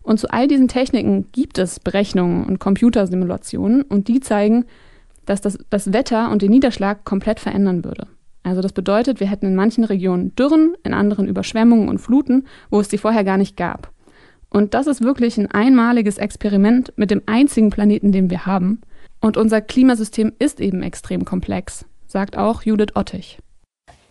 Und 0.03 0.19
zu 0.19 0.29
all 0.31 0.48
diesen 0.48 0.67
Techniken 0.67 1.31
gibt 1.31 1.57
es 1.57 1.79
Berechnungen 1.79 2.45
und 2.45 2.60
Computersimulationen 2.60 3.81
und 3.81 4.10
die 4.10 4.19
zeigen, 4.19 4.65
dass 5.25 5.39
das, 5.41 5.57
das 5.69 5.93
Wetter 5.93 6.29
und 6.29 6.41
den 6.41 6.51
Niederschlag 6.51 7.05
komplett 7.05 7.39
verändern 7.39 7.86
würde. 7.86 8.07
Also 8.43 8.62
das 8.62 8.74
bedeutet, 8.74 9.22
wir 9.22 9.27
hätten 9.27 9.45
in 9.45 9.55
manchen 9.55 9.86
Regionen 9.86 10.36
Dürren, 10.36 10.75
in 10.83 10.93
anderen 10.93 11.29
Überschwemmungen 11.29 11.88
und 11.88 12.00
Fluten, 12.00 12.45
wo 12.69 12.81
es 12.81 12.89
die 12.89 12.98
vorher 12.98 13.24
gar 13.24 13.38
nicht 13.38 13.55
gab. 13.55 13.89
Und 14.50 14.74
das 14.74 14.86
ist 14.86 15.01
wirklich 15.01 15.38
ein 15.38 15.50
einmaliges 15.50 16.17
Experiment 16.17 16.93
mit 16.98 17.10
dem 17.10 17.22
einzigen 17.25 17.69
Planeten, 17.69 18.12
den 18.12 18.29
wir 18.29 18.45
haben. 18.45 18.81
Und 19.22 19.38
unser 19.38 19.62
Klimasystem 19.62 20.33
ist 20.38 20.60
eben 20.60 20.83
extrem 20.83 21.24
komplex, 21.24 21.86
sagt 22.05 22.38
auch 22.38 22.63
Judith 22.63 22.95
Ottich. 22.95 23.39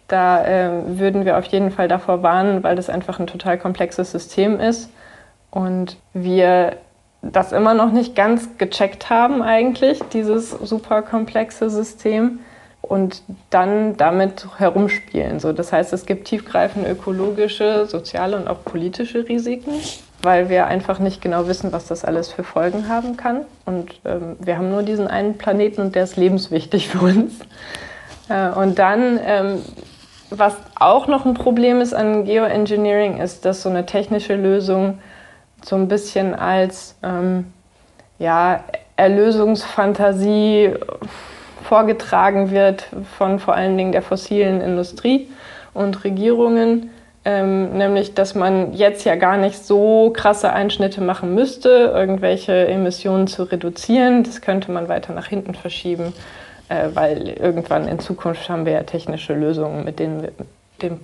Da 0.08 0.44
äh, 0.44 0.98
würden 0.98 1.26
wir 1.26 1.38
auf 1.38 1.44
jeden 1.44 1.70
Fall 1.70 1.86
davor 1.86 2.22
warnen, 2.22 2.62
weil 2.64 2.76
das 2.76 2.88
einfach 2.88 3.20
ein 3.20 3.26
total 3.26 3.58
komplexes 3.58 4.10
System 4.10 4.58
ist 4.58 4.88
und 5.52 5.98
wir 6.12 6.78
das 7.22 7.52
immer 7.52 7.74
noch 7.74 7.92
nicht 7.92 8.16
ganz 8.16 8.58
gecheckt 8.58 9.08
haben 9.08 9.42
eigentlich, 9.42 10.00
dieses 10.12 10.50
super 10.50 11.02
komplexe 11.02 11.70
System 11.70 12.40
und 12.80 13.22
dann 13.50 13.96
damit 13.96 14.46
herumspielen. 14.58 15.38
So, 15.38 15.52
das 15.52 15.72
heißt, 15.72 15.92
es 15.92 16.04
gibt 16.04 16.26
tiefgreifende 16.26 16.90
ökologische, 16.90 17.86
soziale 17.86 18.36
und 18.36 18.48
auch 18.48 18.64
politische 18.64 19.28
Risiken, 19.28 19.72
weil 20.22 20.48
wir 20.48 20.66
einfach 20.66 20.98
nicht 20.98 21.22
genau 21.22 21.46
wissen, 21.46 21.70
was 21.72 21.86
das 21.86 22.04
alles 22.04 22.32
für 22.32 22.42
Folgen 22.42 22.88
haben 22.88 23.16
kann. 23.16 23.42
Und 23.66 23.92
ähm, 24.04 24.36
wir 24.40 24.58
haben 24.58 24.70
nur 24.70 24.82
diesen 24.82 25.06
einen 25.06 25.38
Planeten 25.38 25.80
und 25.80 25.94
der 25.94 26.04
ist 26.04 26.16
lebenswichtig 26.16 26.88
für 26.90 27.04
uns. 27.04 27.34
Äh, 28.28 28.50
und 28.50 28.80
dann, 28.80 29.20
ähm, 29.24 29.62
was 30.30 30.56
auch 30.74 31.06
noch 31.06 31.24
ein 31.24 31.34
Problem 31.34 31.80
ist 31.80 31.94
an 31.94 32.24
Geoengineering, 32.24 33.18
ist, 33.18 33.44
dass 33.44 33.62
so 33.62 33.68
eine 33.68 33.86
technische 33.86 34.34
Lösung 34.34 34.98
so 35.64 35.76
ein 35.76 35.88
bisschen 35.88 36.34
als 36.34 36.96
ähm, 37.02 37.52
ja, 38.18 38.64
Erlösungsfantasie 38.96 40.74
vorgetragen 41.64 42.50
wird 42.50 42.86
von 43.16 43.38
vor 43.38 43.54
allen 43.54 43.76
Dingen 43.76 43.92
der 43.92 44.02
fossilen 44.02 44.60
Industrie 44.60 45.28
und 45.74 46.04
Regierungen, 46.04 46.90
ähm, 47.24 47.76
nämlich 47.76 48.14
dass 48.14 48.34
man 48.34 48.72
jetzt 48.74 49.04
ja 49.04 49.14
gar 49.16 49.36
nicht 49.36 49.64
so 49.64 50.12
krasse 50.14 50.52
Einschnitte 50.52 51.00
machen 51.00 51.34
müsste, 51.34 51.92
irgendwelche 51.94 52.66
Emissionen 52.66 53.26
zu 53.26 53.44
reduzieren. 53.44 54.24
Das 54.24 54.40
könnte 54.40 54.70
man 54.70 54.88
weiter 54.88 55.12
nach 55.14 55.26
hinten 55.26 55.54
verschieben, 55.54 56.12
äh, 56.68 56.88
weil 56.94 57.28
irgendwann 57.28 57.88
in 57.88 58.00
Zukunft 58.00 58.48
haben 58.48 58.66
wir 58.66 58.72
ja 58.72 58.82
technische 58.82 59.34
Lösungen, 59.34 59.84
mit 59.84 59.98
denen 59.98 60.22
wir 60.22 60.32
dem, 60.82 60.98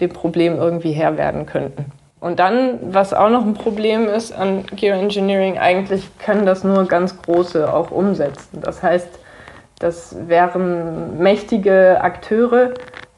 dem 0.00 0.10
Problem 0.10 0.56
irgendwie 0.56 0.92
Herr 0.92 1.18
werden 1.18 1.44
könnten. 1.44 1.92
Und 2.24 2.38
dann, 2.38 2.78
was 2.80 3.12
auch 3.12 3.28
noch 3.28 3.44
ein 3.44 3.52
Problem 3.52 4.08
ist 4.08 4.32
an 4.32 4.64
Geoengineering, 4.64 5.58
eigentlich 5.58 6.08
können 6.18 6.46
das 6.46 6.64
nur 6.64 6.86
ganz 6.86 7.20
große 7.20 7.70
auch 7.70 7.90
umsetzen. 7.90 8.62
Das 8.62 8.82
heißt, 8.82 9.10
das 9.78 10.16
wären 10.26 11.18
mächtige 11.18 12.00
Akteure. 12.00 12.70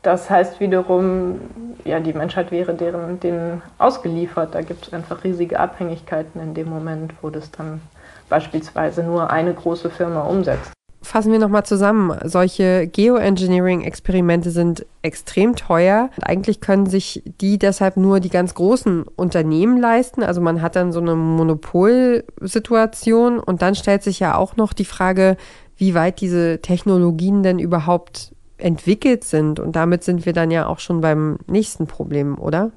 Das 0.03 0.29
heißt 0.29 0.59
wiederum, 0.59 1.41
ja, 1.85 2.01
die 2.01 2.15
Menschheit 2.15 2.51
wäre 2.51 2.75
deren, 2.75 3.21
denen 3.21 3.63
ausgeliefert. 3.79 4.57
Da 4.57 4.63
gibt 4.63 4.89
es 4.89 4.93
einfach 4.93 5.23
riesige 5.23 5.61
Abhängigkeiten 5.61 6.41
in 6.41 6.55
dem 6.55 6.69
Moment, 6.69 7.15
wo 7.23 7.31
das 7.31 7.53
dann 7.53 7.83
beispielsweise 8.29 9.05
nur 9.05 9.31
eine 9.31 9.55
große 9.55 9.89
Firma 9.89 10.23
umsetzt 10.23 10.76
fassen 11.07 11.33
wir 11.33 11.39
nochmal 11.39 11.65
zusammen. 11.65 12.19
Solche 12.25 12.87
Geoengineering-Experimente 12.87 14.51
sind 14.51 14.85
extrem 15.03 15.57
teuer. 15.57 16.11
Eigentlich 16.21 16.61
können 16.61 16.87
sich 16.87 17.23
die 17.41 17.59
deshalb 17.59 17.97
nur 17.97 18.21
die 18.21 18.29
ganz 18.29 18.55
großen 18.55 19.05
Unternehmen 19.17 19.79
leisten. 19.79 20.23
Also 20.23 20.41
man 20.41 20.63
hat 20.63 20.77
dann 20.77 20.93
so 20.93 21.01
eine 21.01 21.15
Monopolsituation 21.15 23.39
und 23.39 23.63
dann 23.63 23.75
stellt 23.75 24.03
sich 24.03 24.21
ja 24.21 24.37
auch 24.37 24.57
noch 24.57 24.73
die 24.73 24.85
Frage, 24.85 25.37
wie 25.77 25.95
weit 25.95 26.21
diese 26.21 26.61
Technologien 26.61 27.43
denn 27.43 27.59
überhaupt 27.59 28.33
entwickelt 28.59 29.25
sind. 29.25 29.61
Und 29.61 29.77
damit 29.77 30.05
sind 30.05 30.27
wir 30.27 30.33
dann 30.33 30.51
ja 30.51 30.67
auch 30.67 30.79
schon 30.79 31.01
beim 31.01 31.39
nächsten 31.47 31.87
Problem, 31.87 32.39
oder? 32.39 32.71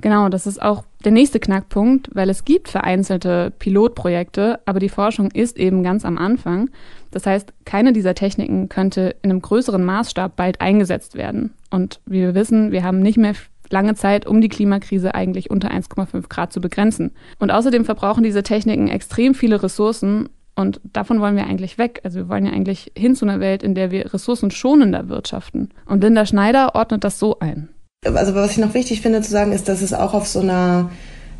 Genau, 0.00 0.28
das 0.28 0.48
ist 0.48 0.60
auch 0.60 0.82
der 1.04 1.12
nächste 1.12 1.38
Knackpunkt, 1.38 2.10
weil 2.12 2.28
es 2.28 2.44
gibt 2.44 2.68
vereinzelte 2.68 3.52
Pilotprojekte, 3.58 4.58
aber 4.66 4.80
die 4.80 4.88
Forschung 4.88 5.30
ist 5.30 5.58
eben 5.58 5.84
ganz 5.84 6.04
am 6.04 6.18
Anfang. 6.18 6.70
Das 7.12 7.26
heißt, 7.26 7.52
keine 7.64 7.92
dieser 7.92 8.14
Techniken 8.14 8.68
könnte 8.68 9.14
in 9.22 9.30
einem 9.30 9.40
größeren 9.40 9.84
Maßstab 9.84 10.34
bald 10.34 10.60
eingesetzt 10.60 11.14
werden. 11.14 11.54
Und 11.70 12.00
wie 12.06 12.20
wir 12.20 12.34
wissen, 12.34 12.72
wir 12.72 12.82
haben 12.82 13.00
nicht 13.00 13.18
mehr 13.18 13.34
lange 13.70 13.94
Zeit, 13.94 14.26
um 14.26 14.40
die 14.40 14.48
Klimakrise 14.48 15.14
eigentlich 15.14 15.50
unter 15.50 15.70
1,5 15.70 16.28
Grad 16.28 16.52
zu 16.52 16.60
begrenzen. 16.60 17.12
Und 17.38 17.50
außerdem 17.50 17.84
verbrauchen 17.84 18.24
diese 18.24 18.42
Techniken 18.42 18.88
extrem 18.88 19.34
viele 19.34 19.62
Ressourcen 19.62 20.28
und 20.54 20.80
davon 20.92 21.20
wollen 21.20 21.36
wir 21.36 21.46
eigentlich 21.46 21.78
weg. 21.78 22.00
Also 22.04 22.18
wir 22.18 22.28
wollen 22.28 22.44
ja 22.44 22.52
eigentlich 22.52 22.92
hin 22.96 23.14
zu 23.14 23.24
einer 23.24 23.40
Welt, 23.40 23.62
in 23.62 23.74
der 23.74 23.90
wir 23.90 24.12
ressourcenschonender 24.12 25.08
wirtschaften. 25.08 25.70
Und 25.86 26.02
Linda 26.02 26.26
Schneider 26.26 26.74
ordnet 26.74 27.04
das 27.04 27.18
so 27.18 27.38
ein 27.38 27.68
also 28.04 28.34
was 28.34 28.52
ich 28.52 28.58
noch 28.58 28.74
wichtig 28.74 29.00
finde 29.00 29.22
zu 29.22 29.30
sagen, 29.30 29.52
ist, 29.52 29.68
dass 29.68 29.82
es 29.82 29.94
auch 29.94 30.14
auf 30.14 30.26
so 30.26 30.40
einer 30.40 30.90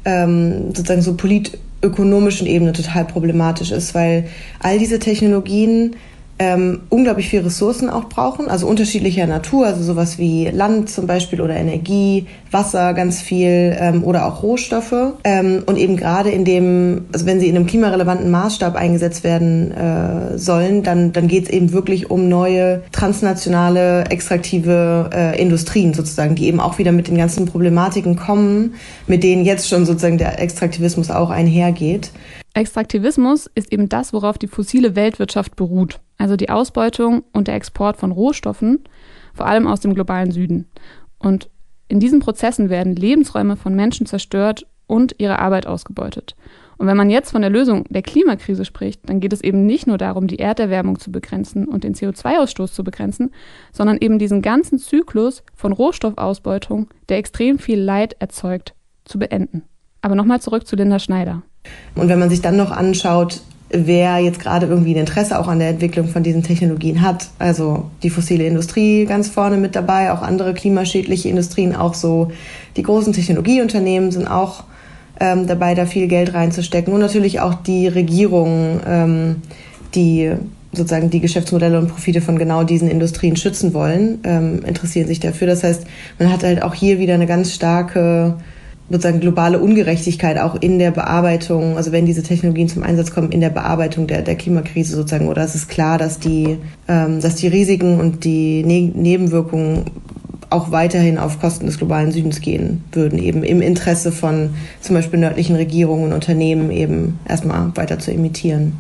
ähm, 0.05 0.69
sozusagen 0.69 1.03
so 1.03 1.15
politökonomischen 1.15 2.47
Ebene 2.47 2.73
total 2.73 3.05
problematisch 3.05 3.71
ist, 3.71 3.95
weil 3.95 4.29
all 4.61 4.79
diese 4.79 4.99
Technologien 4.99 5.97
ähm, 6.39 6.81
unglaublich 6.89 7.29
viel 7.29 7.41
Ressourcen 7.41 7.89
auch 7.89 8.05
brauchen, 8.05 8.49
also 8.49 8.67
unterschiedlicher 8.67 9.27
Natur, 9.27 9.67
also 9.67 9.83
sowas 9.83 10.19
wie 10.19 10.49
Land 10.49 10.91
zum 10.91 11.07
Beispiel 11.07 11.41
oder 11.41 11.55
Energie, 11.55 12.27
Wasser 12.51 12.95
ganz 12.95 13.21
viel 13.21 13.77
ähm, 13.79 14.03
oder 14.03 14.27
auch 14.27 14.43
Rohstoffe. 14.43 15.15
Ähm, 15.25 15.63
und 15.67 15.77
eben 15.77 15.97
gerade 15.97 16.31
in 16.31 16.45
dem, 16.45 17.05
also 17.13 17.27
wenn 17.27 17.39
sie 17.39 17.49
in 17.49 17.57
einem 17.57 17.67
klimarelevanten 17.67 18.31
Maßstab 18.31 18.75
eingesetzt 18.75 19.25
werden 19.25 19.73
äh, 19.73 20.39
sollen, 20.39 20.83
dann, 20.83 21.13
dann 21.13 21.29
geht 21.29 21.45
es 21.45 21.51
eben 21.51 21.73
wirklich 21.73 22.11
um 22.11 22.29
neue 22.29 22.83
transnationale 22.93 24.07
extraktive 24.07 25.11
äh, 25.15 25.41
Industrien 25.41 25.95
sozusagen, 25.95 26.35
die 26.35 26.47
eben 26.47 26.61
auch 26.61 26.79
wieder 26.79 26.93
mit 26.93 27.09
den 27.09 27.17
ganzen 27.17 27.47
Problematiken 27.47 28.17
kommen, 28.17 28.75
mit 29.07 29.23
denen 29.23 29.45
jetzt 29.45 29.69
schon 29.69 29.87
sozusagen 29.87 30.19
der 30.19 30.41
Extraktivismus 30.41 31.11
auch 31.11 31.31
einhergeht. 31.31 32.11
Extraktivismus 32.55 33.51
ist 33.55 33.73
eben 33.73 33.89
das, 33.89 34.13
worauf 34.13 34.37
die 34.37 34.47
fossile 34.47 34.95
Weltwirtschaft 34.95 35.57
beruht, 35.57 36.01
also 36.19 36.37
die 36.37 36.51
Ausbeutung 36.51 37.25
und 37.33 37.49
der 37.49 37.55
Export 37.55 37.97
von 37.97 38.13
Rohstoffen, 38.13 38.81
vor 39.33 39.47
allem 39.47 39.67
aus 39.67 39.81
dem 39.81 39.95
globalen 39.95 40.31
Süden. 40.31 40.69
Und 41.19 41.49
in 41.89 41.99
diesen 41.99 42.21
Prozessen 42.21 42.69
werden 42.69 42.95
Lebensräume 42.95 43.57
von 43.57 43.75
Menschen 43.75 44.07
zerstört 44.07 44.67
und 44.87 45.15
ihre 45.19 45.39
Arbeit 45.39 45.67
ausgebeutet. 45.67 46.37
Und 46.77 46.87
wenn 46.87 46.97
man 46.97 47.11
jetzt 47.11 47.31
von 47.31 47.43
der 47.43 47.51
Lösung 47.51 47.85
der 47.91 48.03
Klimakrise 48.03 48.65
spricht, 48.65 49.09
dann 49.09 49.21
geht 49.21 49.33
es 49.33 49.41
eben 49.41 49.67
nicht 49.67 49.87
nur 49.87 49.99
darum, 49.99 50.27
die 50.27 50.39
Erderwärmung 50.39 50.99
zu 50.99 51.13
begrenzen 51.13 51.67
und 51.67 51.85
den 51.85 51.95
CO2-Ausstoß 51.95 52.73
zu 52.73 52.83
begrenzen, 52.83 53.31
sondern 53.73 53.99
eben 54.01 54.19
diesen 54.19 54.43
ganzen 54.43 54.79
Zyklus 54.79 55.45
von 55.55 55.73
Rohstoffausbeutung, 55.73 56.89
der 57.09 57.19
extrem 57.19 57.59
viel 57.59 57.81
Leid 57.81 58.17
erzeugt, 58.19 58.75
zu 59.05 59.19
beenden. 59.19 59.63
Aber 60.01 60.15
nochmal 60.15 60.41
zurück 60.41 60.67
zu 60.67 60.77
Linda 60.77 60.99
Schneider. 60.99 61.43
Und 61.95 62.09
wenn 62.09 62.19
man 62.19 62.31
sich 62.31 62.41
dann 62.41 62.57
noch 62.57 62.71
anschaut, 62.71 63.41
wer 63.73 64.19
jetzt 64.19 64.39
gerade 64.39 64.67
irgendwie 64.67 64.95
ein 64.95 65.01
Interesse 65.01 65.39
auch 65.39 65.49
an 65.49 65.59
der 65.59 65.71
Entwicklung 65.71 66.07
von 66.07 66.23
diesen 66.23 66.43
Technologien 66.43 67.01
hat. 67.01 67.29
Also 67.39 67.91
die 68.03 68.11
fossile 68.11 68.47
Industrie 68.47 69.07
ganz 69.07 69.29
vorne 69.29 69.57
mit 69.57 69.75
dabei, 69.75 70.13
auch 70.13 70.23
andere 70.23 70.53
klimaschädliche 70.53 71.29
Industrien, 71.29 71.75
auch 71.75 71.95
so 71.95 72.31
die 72.77 72.83
großen 72.83 73.13
Technologieunternehmen 73.13 74.13
sind 74.13 74.27
auch 74.27 74.65
ähm, 75.21 75.47
dabei, 75.47 75.75
da 75.75 75.87
viel 75.87 76.07
Geld 76.07 76.35
reinzustecken. 76.35 76.93
Und 76.93 77.01
natürlich 77.01 77.41
auch 77.41 77.55
die 77.55 77.89
Regierungen, 77.89 78.81
ähm, 78.87 79.37
die 79.95 80.33
sozusagen 80.73 81.11
die 81.11 81.21
Geschäftsmodelle 81.21 81.79
und 81.79 81.89
Profite 81.89 82.23
von 82.23 82.39
genau 82.39 82.65
diesen 82.65 82.91
Industrien 82.91 83.37
schützen 83.37 83.75
wollen, 83.75 84.21
ähm, 84.25 84.63
interessieren 84.65 85.07
sich 85.07 85.21
dafür. 85.21 85.47
Das 85.47 85.63
heißt, 85.63 85.85
man 86.19 86.33
hat 86.33 86.45
halt 86.45 86.63
auch 86.63 86.75
hier 86.75 86.99
wieder 86.99 87.15
eine 87.15 87.27
ganz 87.27 87.53
starke 87.53 88.37
sozusagen 88.91 89.21
globale 89.21 89.59
Ungerechtigkeit 89.59 90.39
auch 90.39 90.55
in 90.57 90.79
der 90.79 90.91
Bearbeitung, 90.91 91.77
also 91.77 91.93
wenn 91.93 92.05
diese 92.05 92.23
Technologien 92.23 92.69
zum 92.69 92.83
Einsatz 92.83 93.13
kommen, 93.13 93.33
in 93.33 93.41
der 93.41 93.51
Bearbeitung 93.51 94.07
der, 94.07 94.23
der 94.23 94.35
Klimakrise 94.35 94.97
sozusagen, 94.97 95.29
oder 95.29 95.43
es 95.43 95.55
ist 95.55 95.69
klar, 95.69 95.99
dass 95.99 96.19
die, 96.19 96.59
ähm, 96.89 97.21
dass 97.21 97.37
die 97.37 97.49
Risiken 97.49 98.01
und 98.01 98.25
die 98.25 98.65
ne 98.65 98.93
Nebenwirkungen 98.95 99.85
auch 100.51 100.71
weiterhin 100.71 101.19
auf 101.19 101.41
Kosten 101.41 101.67
des 101.67 101.79
globalen 101.79 102.13
Südens 102.13 102.41
gehen 102.41 102.85
würden, 102.93 103.19
eben 103.19 103.43
im 103.43 103.63
Interesse 103.63 104.13
von 104.13 104.51
zum 104.81 104.95
Beispiel 104.95 105.19
nördlichen 105.19 105.57
Regierungen 105.57 106.05
und 106.05 106.13
Unternehmen 106.13 106.71
eben 106.71 107.19
erstmal 107.27 107.75
weiter 107.75 107.99
zu 107.99 108.13
emittieren. 108.13 108.75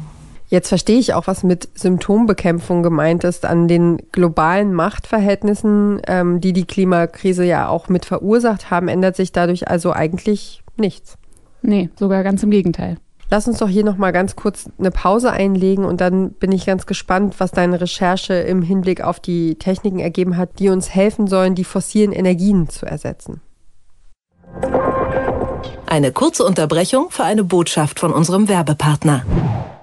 Jetzt 0.52 0.68
verstehe 0.68 0.98
ich 0.98 1.14
auch, 1.14 1.28
was 1.28 1.44
mit 1.44 1.70
Symptombekämpfung 1.76 2.82
gemeint 2.82 3.24
ist 3.24 3.46
an 3.46 3.68
den 3.68 3.96
globalen 4.12 4.74
Machtverhältnissen, 4.74 6.02
ähm, 6.06 6.42
die 6.42 6.52
die 6.52 6.66
Klimakrise 6.66 7.42
ja 7.42 7.68
auch 7.68 7.88
mit 7.88 8.04
verursacht 8.04 8.70
haben, 8.70 8.88
ändert 8.88 9.16
sich 9.16 9.32
dadurch 9.32 9.68
also 9.68 9.94
eigentlich 9.94 10.62
nichts. 10.76 11.16
Nee, 11.62 11.88
sogar 11.98 12.22
ganz 12.22 12.42
im 12.42 12.50
Gegenteil. 12.50 12.98
Lass 13.30 13.48
uns 13.48 13.60
doch 13.60 13.68
hier 13.68 13.82
noch 13.82 13.96
mal 13.96 14.10
ganz 14.12 14.36
kurz 14.36 14.68
eine 14.78 14.90
Pause 14.90 15.32
einlegen 15.32 15.86
und 15.86 16.02
dann 16.02 16.32
bin 16.32 16.52
ich 16.52 16.66
ganz 16.66 16.84
gespannt, 16.84 17.36
was 17.38 17.52
deine 17.52 17.80
Recherche 17.80 18.34
im 18.34 18.60
Hinblick 18.60 19.02
auf 19.02 19.20
die 19.20 19.54
Techniken 19.54 20.00
ergeben 20.00 20.36
hat, 20.36 20.58
die 20.58 20.68
uns 20.68 20.94
helfen 20.94 21.28
sollen, 21.28 21.54
die 21.54 21.64
fossilen 21.64 22.12
Energien 22.12 22.68
zu 22.68 22.84
ersetzen. 22.84 23.40
Eine 25.86 26.12
kurze 26.12 26.44
Unterbrechung 26.44 27.06
für 27.08 27.24
eine 27.24 27.42
Botschaft 27.42 28.00
von 28.00 28.12
unserem 28.12 28.50
Werbepartner. 28.50 29.24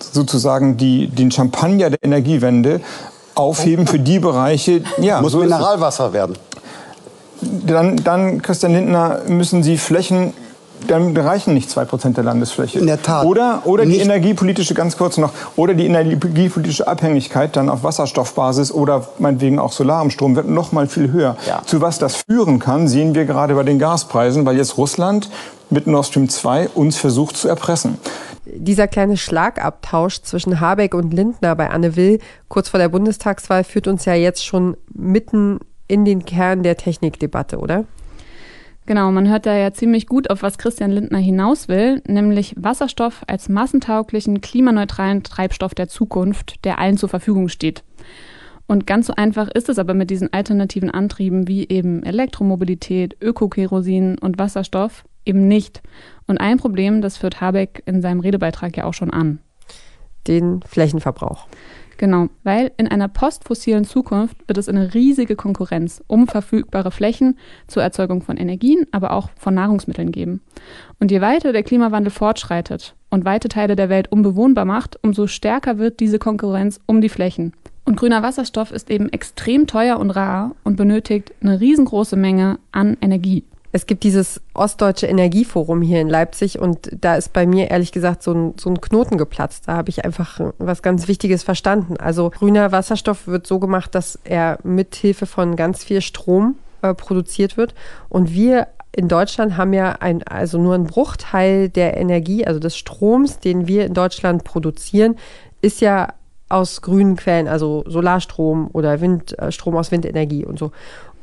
sozusagen 0.00 0.76
die, 0.76 1.08
den 1.08 1.30
Champagner 1.30 1.90
der 1.90 2.02
Energiewende 2.02 2.80
aufheben 3.34 3.86
für 3.86 3.98
die 3.98 4.18
Bereiche. 4.18 4.82
Ja, 5.00 5.20
Muss 5.20 5.32
so 5.32 5.38
Mineralwasser 5.38 6.12
werden. 6.12 6.36
Dann, 7.40 7.96
dann, 7.96 8.42
Christian 8.42 8.72
Lindner, 8.72 9.20
müssen 9.28 9.62
Sie 9.62 9.78
Flächen 9.78 10.34
dann 10.86 11.16
reichen 11.16 11.54
nicht 11.54 11.70
zwei 11.70 11.84
Prozent 11.84 12.16
der 12.16 12.24
Landesfläche. 12.24 12.78
In 12.78 12.86
der 12.86 13.02
Tat. 13.02 13.24
Oder, 13.24 13.62
oder 13.64 13.84
die 13.84 13.98
energiepolitische, 13.98 14.74
ganz 14.74 14.96
kurz 14.96 15.16
noch, 15.16 15.32
oder 15.56 15.74
die 15.74 15.86
energiepolitische 15.86 16.86
Abhängigkeit 16.86 17.56
dann 17.56 17.68
auf 17.68 17.82
Wasserstoffbasis 17.82 18.70
oder 18.70 19.08
meinetwegen 19.18 19.58
auch 19.58 19.72
Solarumstrom 19.72 20.36
wird 20.36 20.48
noch 20.48 20.72
mal 20.72 20.86
viel 20.86 21.10
höher. 21.10 21.36
Ja. 21.46 21.62
Zu 21.66 21.80
was 21.80 21.98
das 21.98 22.22
führen 22.28 22.58
kann, 22.58 22.88
sehen 22.88 23.14
wir 23.14 23.24
gerade 23.24 23.54
bei 23.54 23.64
den 23.64 23.78
Gaspreisen, 23.78 24.46
weil 24.46 24.56
jetzt 24.56 24.78
Russland 24.78 25.28
mit 25.70 25.86
Nord 25.86 26.06
Stream 26.06 26.28
2 26.28 26.68
uns 26.74 26.96
versucht 26.96 27.36
zu 27.36 27.48
erpressen. 27.48 27.98
Dieser 28.54 28.88
kleine 28.88 29.16
Schlagabtausch 29.16 30.22
zwischen 30.22 30.60
Habeck 30.60 30.94
und 30.94 31.12
Lindner 31.12 31.54
bei 31.54 31.70
Anne 31.70 31.96
Will 31.96 32.18
kurz 32.48 32.68
vor 32.68 32.78
der 32.78 32.88
Bundestagswahl 32.88 33.64
führt 33.64 33.88
uns 33.88 34.04
ja 34.04 34.14
jetzt 34.14 34.44
schon 34.44 34.76
mitten 34.94 35.60
in 35.86 36.04
den 36.04 36.24
Kern 36.24 36.62
der 36.62 36.76
Technikdebatte, 36.76 37.58
oder? 37.58 37.84
Genau, 38.86 39.10
man 39.10 39.28
hört 39.28 39.44
da 39.44 39.54
ja 39.54 39.72
ziemlich 39.74 40.06
gut, 40.06 40.30
auf 40.30 40.42
was 40.42 40.56
Christian 40.56 40.90
Lindner 40.90 41.18
hinaus 41.18 41.68
will, 41.68 42.00
nämlich 42.06 42.54
Wasserstoff 42.56 43.22
als 43.26 43.50
massentauglichen, 43.50 44.40
klimaneutralen 44.40 45.22
Treibstoff 45.22 45.74
der 45.74 45.88
Zukunft, 45.88 46.64
der 46.64 46.78
allen 46.78 46.96
zur 46.96 47.10
Verfügung 47.10 47.48
steht. 47.48 47.84
Und 48.66 48.86
ganz 48.86 49.06
so 49.06 49.14
einfach 49.14 49.48
ist 49.48 49.68
es 49.68 49.78
aber 49.78 49.92
mit 49.92 50.08
diesen 50.08 50.32
alternativen 50.32 50.90
Antrieben 50.90 51.48
wie 51.48 51.68
eben 51.68 52.02
Elektromobilität, 52.02 53.16
Ökokerosin 53.20 54.16
und 54.18 54.38
Wasserstoff 54.38 55.04
eben 55.26 55.48
nicht. 55.48 55.82
Und 56.28 56.38
ein 56.38 56.58
Problem, 56.58 57.00
das 57.00 57.16
führt 57.16 57.40
Habeck 57.40 57.82
in 57.86 58.00
seinem 58.00 58.20
Redebeitrag 58.20 58.76
ja 58.76 58.84
auch 58.84 58.94
schon 58.94 59.10
an. 59.10 59.40
Den 60.28 60.60
Flächenverbrauch. 60.62 61.48
Genau, 61.96 62.28
weil 62.44 62.70
in 62.76 62.86
einer 62.86 63.08
postfossilen 63.08 63.84
Zukunft 63.84 64.36
wird 64.46 64.56
es 64.56 64.68
eine 64.68 64.94
riesige 64.94 65.34
Konkurrenz 65.34 66.00
um 66.06 66.28
verfügbare 66.28 66.92
Flächen 66.92 67.36
zur 67.66 67.82
Erzeugung 67.82 68.22
von 68.22 68.36
Energien, 68.36 68.86
aber 68.92 69.12
auch 69.12 69.30
von 69.36 69.54
Nahrungsmitteln 69.54 70.12
geben. 70.12 70.40
Und 71.00 71.10
je 71.10 71.20
weiter 71.20 71.52
der 71.52 71.64
Klimawandel 71.64 72.12
fortschreitet 72.12 72.94
und 73.10 73.24
weite 73.24 73.48
Teile 73.48 73.74
der 73.74 73.88
Welt 73.88 74.12
unbewohnbar 74.12 74.64
macht, 74.64 74.96
umso 75.02 75.26
stärker 75.26 75.78
wird 75.78 75.98
diese 75.98 76.20
Konkurrenz 76.20 76.78
um 76.86 77.00
die 77.00 77.08
Flächen. 77.08 77.52
Und 77.84 77.96
grüner 77.96 78.22
Wasserstoff 78.22 78.70
ist 78.70 78.90
eben 78.90 79.08
extrem 79.08 79.66
teuer 79.66 79.98
und 79.98 80.10
rar 80.10 80.54
und 80.62 80.76
benötigt 80.76 81.32
eine 81.40 81.58
riesengroße 81.58 82.16
Menge 82.16 82.60
an 82.70 82.96
Energie. 83.00 83.44
Es 83.70 83.86
gibt 83.86 84.02
dieses 84.02 84.40
Ostdeutsche 84.54 85.06
Energieforum 85.06 85.82
hier 85.82 86.00
in 86.00 86.08
Leipzig 86.08 86.58
und 86.58 86.88
da 86.98 87.16
ist 87.16 87.32
bei 87.32 87.46
mir 87.46 87.70
ehrlich 87.70 87.92
gesagt 87.92 88.22
so 88.22 88.32
ein, 88.32 88.54
so 88.58 88.70
ein 88.70 88.80
Knoten 88.80 89.18
geplatzt. 89.18 89.64
Da 89.66 89.76
habe 89.76 89.90
ich 89.90 90.04
einfach 90.04 90.40
was 90.58 90.82
ganz 90.82 91.06
Wichtiges 91.06 91.42
verstanden. 91.42 91.96
Also 91.98 92.30
grüner 92.30 92.72
Wasserstoff 92.72 93.26
wird 93.26 93.46
so 93.46 93.58
gemacht, 93.58 93.94
dass 93.94 94.18
er 94.24 94.58
mit 94.62 94.94
Hilfe 94.94 95.26
von 95.26 95.54
ganz 95.54 95.84
viel 95.84 96.00
Strom 96.00 96.56
äh, 96.80 96.94
produziert 96.94 97.58
wird. 97.58 97.74
Und 98.08 98.32
wir 98.32 98.68
in 98.92 99.06
Deutschland 99.06 99.58
haben 99.58 99.74
ja 99.74 99.92
ein, 100.00 100.22
also 100.22 100.58
nur 100.58 100.74
ein 100.74 100.84
Bruchteil 100.84 101.68
der 101.68 101.98
Energie, 101.98 102.46
also 102.46 102.58
des 102.58 102.76
Stroms, 102.76 103.38
den 103.38 103.68
wir 103.68 103.84
in 103.84 103.92
Deutschland 103.92 104.44
produzieren, 104.44 105.16
ist 105.60 105.80
ja 105.82 106.14
aus 106.48 106.80
grünen 106.80 107.16
Quellen, 107.16 107.48
also 107.48 107.84
Solarstrom 107.86 108.70
oder 108.72 109.02
Windstrom 109.02 109.74
äh, 109.74 109.78
aus 109.78 109.90
Windenergie 109.92 110.46
und 110.46 110.58
so. 110.58 110.72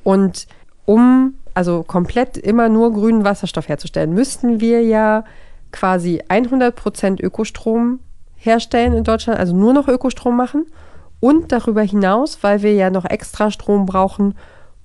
Und 0.04 0.46
um 0.86 1.34
also 1.56 1.84
komplett 1.84 2.38
immer 2.38 2.70
nur 2.70 2.94
grünen 2.94 3.24
Wasserstoff 3.24 3.68
herzustellen, 3.68 4.14
müssten 4.14 4.60
wir 4.60 4.84
ja 4.84 5.24
quasi 5.72 6.22
100% 6.30 7.24
Ökostrom 7.24 8.00
herstellen 8.36 8.94
in 8.94 9.04
Deutschland, 9.04 9.40
also 9.40 9.56
nur 9.56 9.74
noch 9.74 9.88
Ökostrom 9.88 10.38
machen. 10.38 10.68
Und 11.22 11.52
darüber 11.52 11.82
hinaus, 11.82 12.40
weil 12.44 12.62
wir 12.62 12.74
ja 12.74 12.90
noch 12.90 13.06
extra 13.06 13.50
Strom 13.50 13.86
brauchen, 13.86 14.36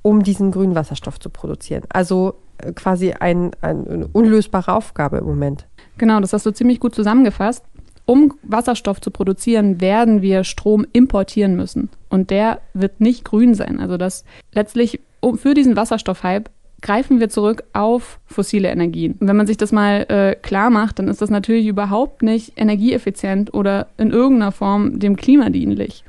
um 0.01 0.23
diesen 0.23 0.53
grünen 0.53 0.75
Wasserstoff 0.75 1.19
zu 1.21 1.29
produzieren. 1.29 1.83
Also 1.91 2.35
äh, 2.59 2.73
quasi 2.73 3.13
ein, 3.13 3.51
ein, 3.61 3.87
eine 3.87 4.09
unlösbare 4.13 4.73
Aufgabe 4.73 5.19
im 5.19 5.27
Moment. 5.27 5.67
Genau, 5.99 6.21
das 6.21 6.33
hast 6.33 6.47
du 6.47 6.53
ziemlich 6.53 6.81
gut 6.81 6.95
zusammengefasst. 6.95 7.65
Um 8.07 8.33
Wasserstoff 8.43 9.01
zu 9.01 9.11
produzieren, 9.11 9.81
werden 9.81 10.23
wir 10.23 10.45
Strom 10.45 10.87
importieren 10.93 11.57
müssen. 11.57 11.91
Und 12.09 12.31
der 12.31 12.61
wird 12.73 13.01
nicht 13.01 13.25
grün 13.25 13.55
sein. 13.55 13.79
Also 13.79 13.99
das 13.99 14.25
letztlich 14.53 15.01
für 15.37 15.55
diesen 15.55 15.77
Wasserstoffhype 15.77 16.51
greifen 16.83 17.21
wir 17.21 17.29
zurück 17.29 17.65
auf 17.73 18.19
fossile 18.27 18.69
Energien. 18.69 19.17
Und 19.21 19.29
wenn 19.29 19.37
man 19.37 19.47
sich 19.47 19.57
das 19.57 19.73
mal 19.73 20.07
äh, 20.09 20.35
klar 20.35 20.71
macht, 20.71 20.99
dann 20.99 21.09
ist 21.09 21.23
das 21.23 21.31
natürlich 21.31 21.67
überhaupt 21.67 22.23
nicht 22.23 22.53
energieeffizient 22.57 23.55
oder 23.55 23.89
in 23.99 24.11
irgendeiner 24.11 24.53
Form 24.53 24.99
dem 24.99 25.17
Klima 25.17 25.51
dienlich. 25.51 26.05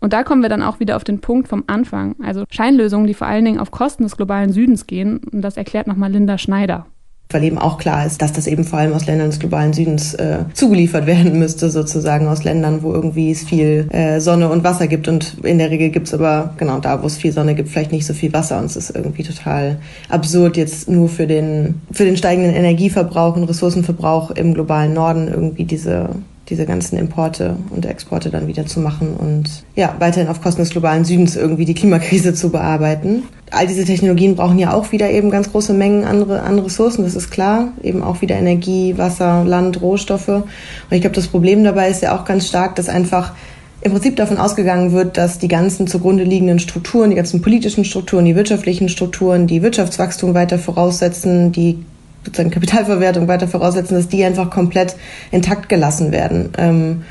Und 0.00 0.12
da 0.12 0.24
kommen 0.24 0.42
wir 0.42 0.48
dann 0.48 0.62
auch 0.62 0.80
wieder 0.80 0.96
auf 0.96 1.04
den 1.04 1.20
Punkt 1.20 1.48
vom 1.48 1.64
Anfang. 1.68 2.16
Also 2.22 2.44
Scheinlösungen, 2.50 3.06
die 3.06 3.14
vor 3.14 3.28
allen 3.28 3.44
Dingen 3.44 3.60
auf 3.60 3.70
Kosten 3.70 4.02
des 4.02 4.16
globalen 4.16 4.52
Südens 4.52 4.88
gehen. 4.88 5.20
Und 5.30 5.42
das 5.42 5.56
erklärt 5.56 5.86
nochmal 5.86 6.10
Linda 6.10 6.38
Schneider 6.38 6.86
weil 7.34 7.44
eben 7.44 7.58
auch 7.58 7.78
klar 7.78 8.06
ist, 8.06 8.22
dass 8.22 8.32
das 8.32 8.46
eben 8.46 8.64
vor 8.64 8.78
allem 8.78 8.92
aus 8.92 9.06
Ländern 9.06 9.30
des 9.30 9.38
globalen 9.38 9.72
Südens 9.72 10.14
äh, 10.14 10.38
zugeliefert 10.54 11.06
werden 11.06 11.38
müsste, 11.38 11.70
sozusagen 11.70 12.28
aus 12.28 12.44
Ländern, 12.44 12.82
wo 12.82 12.92
irgendwie 12.92 13.30
es 13.30 13.42
viel 13.42 13.88
äh, 13.90 14.20
Sonne 14.20 14.48
und 14.48 14.64
Wasser 14.64 14.86
gibt. 14.86 15.08
Und 15.08 15.36
in 15.42 15.58
der 15.58 15.70
Regel 15.70 15.90
gibt's 15.90 16.14
aber, 16.14 16.54
genau, 16.56 16.78
da 16.78 17.02
wo 17.02 17.06
es 17.06 17.16
viel 17.16 17.32
Sonne 17.32 17.54
gibt, 17.54 17.68
vielleicht 17.68 17.92
nicht 17.92 18.06
so 18.06 18.14
viel 18.14 18.32
Wasser. 18.32 18.58
Und 18.58 18.66
es 18.66 18.76
ist 18.76 18.94
irgendwie 18.94 19.22
total 19.22 19.78
absurd, 20.08 20.56
jetzt 20.56 20.88
nur 20.88 21.08
für 21.08 21.26
den, 21.26 21.80
für 21.90 22.04
den 22.04 22.16
steigenden 22.16 22.54
Energieverbrauch 22.54 23.36
und 23.36 23.44
Ressourcenverbrauch 23.44 24.30
im 24.32 24.54
globalen 24.54 24.94
Norden 24.94 25.28
irgendwie 25.28 25.64
diese 25.64 26.10
diese 26.52 26.66
ganzen 26.66 26.98
Importe 26.98 27.56
und 27.70 27.86
Exporte 27.86 28.28
dann 28.28 28.46
wieder 28.46 28.66
zu 28.66 28.78
machen 28.78 29.16
und 29.16 29.64
ja, 29.74 29.96
weiterhin 30.00 30.28
auf 30.28 30.42
Kosten 30.42 30.60
des 30.60 30.68
globalen 30.68 31.02
Südens 31.06 31.34
irgendwie 31.34 31.64
die 31.64 31.72
Klimakrise 31.72 32.34
zu 32.34 32.50
bearbeiten. 32.50 33.22
All 33.50 33.66
diese 33.66 33.86
Technologien 33.86 34.36
brauchen 34.36 34.58
ja 34.58 34.74
auch 34.74 34.92
wieder 34.92 35.08
eben 35.10 35.30
ganz 35.30 35.50
große 35.50 35.72
Mengen 35.72 36.04
andere, 36.04 36.42
an 36.42 36.58
Ressourcen, 36.58 37.04
das 37.04 37.16
ist 37.16 37.30
klar. 37.30 37.68
Eben 37.82 38.02
auch 38.02 38.20
wieder 38.20 38.36
Energie, 38.36 38.98
Wasser, 38.98 39.44
Land, 39.44 39.80
Rohstoffe. 39.80 40.28
Und 40.28 40.44
ich 40.90 41.00
glaube, 41.00 41.16
das 41.16 41.28
Problem 41.28 41.64
dabei 41.64 41.88
ist 41.88 42.02
ja 42.02 42.14
auch 42.14 42.26
ganz 42.26 42.46
stark, 42.46 42.76
dass 42.76 42.90
einfach 42.90 43.32
im 43.80 43.92
Prinzip 43.92 44.16
davon 44.16 44.36
ausgegangen 44.36 44.92
wird, 44.92 45.16
dass 45.16 45.38
die 45.38 45.48
ganzen 45.48 45.86
zugrunde 45.86 46.24
liegenden 46.24 46.58
Strukturen, 46.58 47.08
die 47.08 47.16
ganzen 47.16 47.40
politischen 47.40 47.86
Strukturen, 47.86 48.26
die 48.26 48.36
wirtschaftlichen 48.36 48.90
Strukturen, 48.90 49.46
die 49.46 49.62
Wirtschaftswachstum 49.62 50.34
weiter 50.34 50.58
voraussetzen, 50.58 51.50
die 51.50 51.78
sozusagen 52.24 52.50
Kapitalverwertung 52.50 53.28
weiter 53.28 53.48
voraussetzen, 53.48 53.94
dass 53.96 54.08
die 54.08 54.24
einfach 54.24 54.50
komplett 54.50 54.96
intakt 55.30 55.68
gelassen 55.68 56.12
werden. 56.12 56.50
Ähm, 56.58 57.02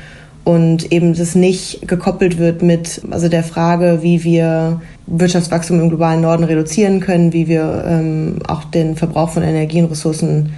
und 0.44 0.90
eben 0.90 1.14
das 1.14 1.36
nicht 1.36 1.86
gekoppelt 1.86 2.36
wird 2.36 2.62
mit 2.62 3.02
also 3.10 3.28
der 3.28 3.44
Frage, 3.44 4.00
wie 4.02 4.24
wir 4.24 4.80
Wirtschaftswachstum 5.06 5.80
im 5.80 5.88
globalen 5.88 6.20
Norden 6.20 6.44
reduzieren 6.44 6.98
können, 7.00 7.32
wie 7.32 7.46
wir 7.46 7.84
ähm, 7.86 8.38
auch 8.48 8.64
den 8.64 8.96
Verbrauch 8.96 9.30
von 9.30 9.44
Energie 9.44 9.78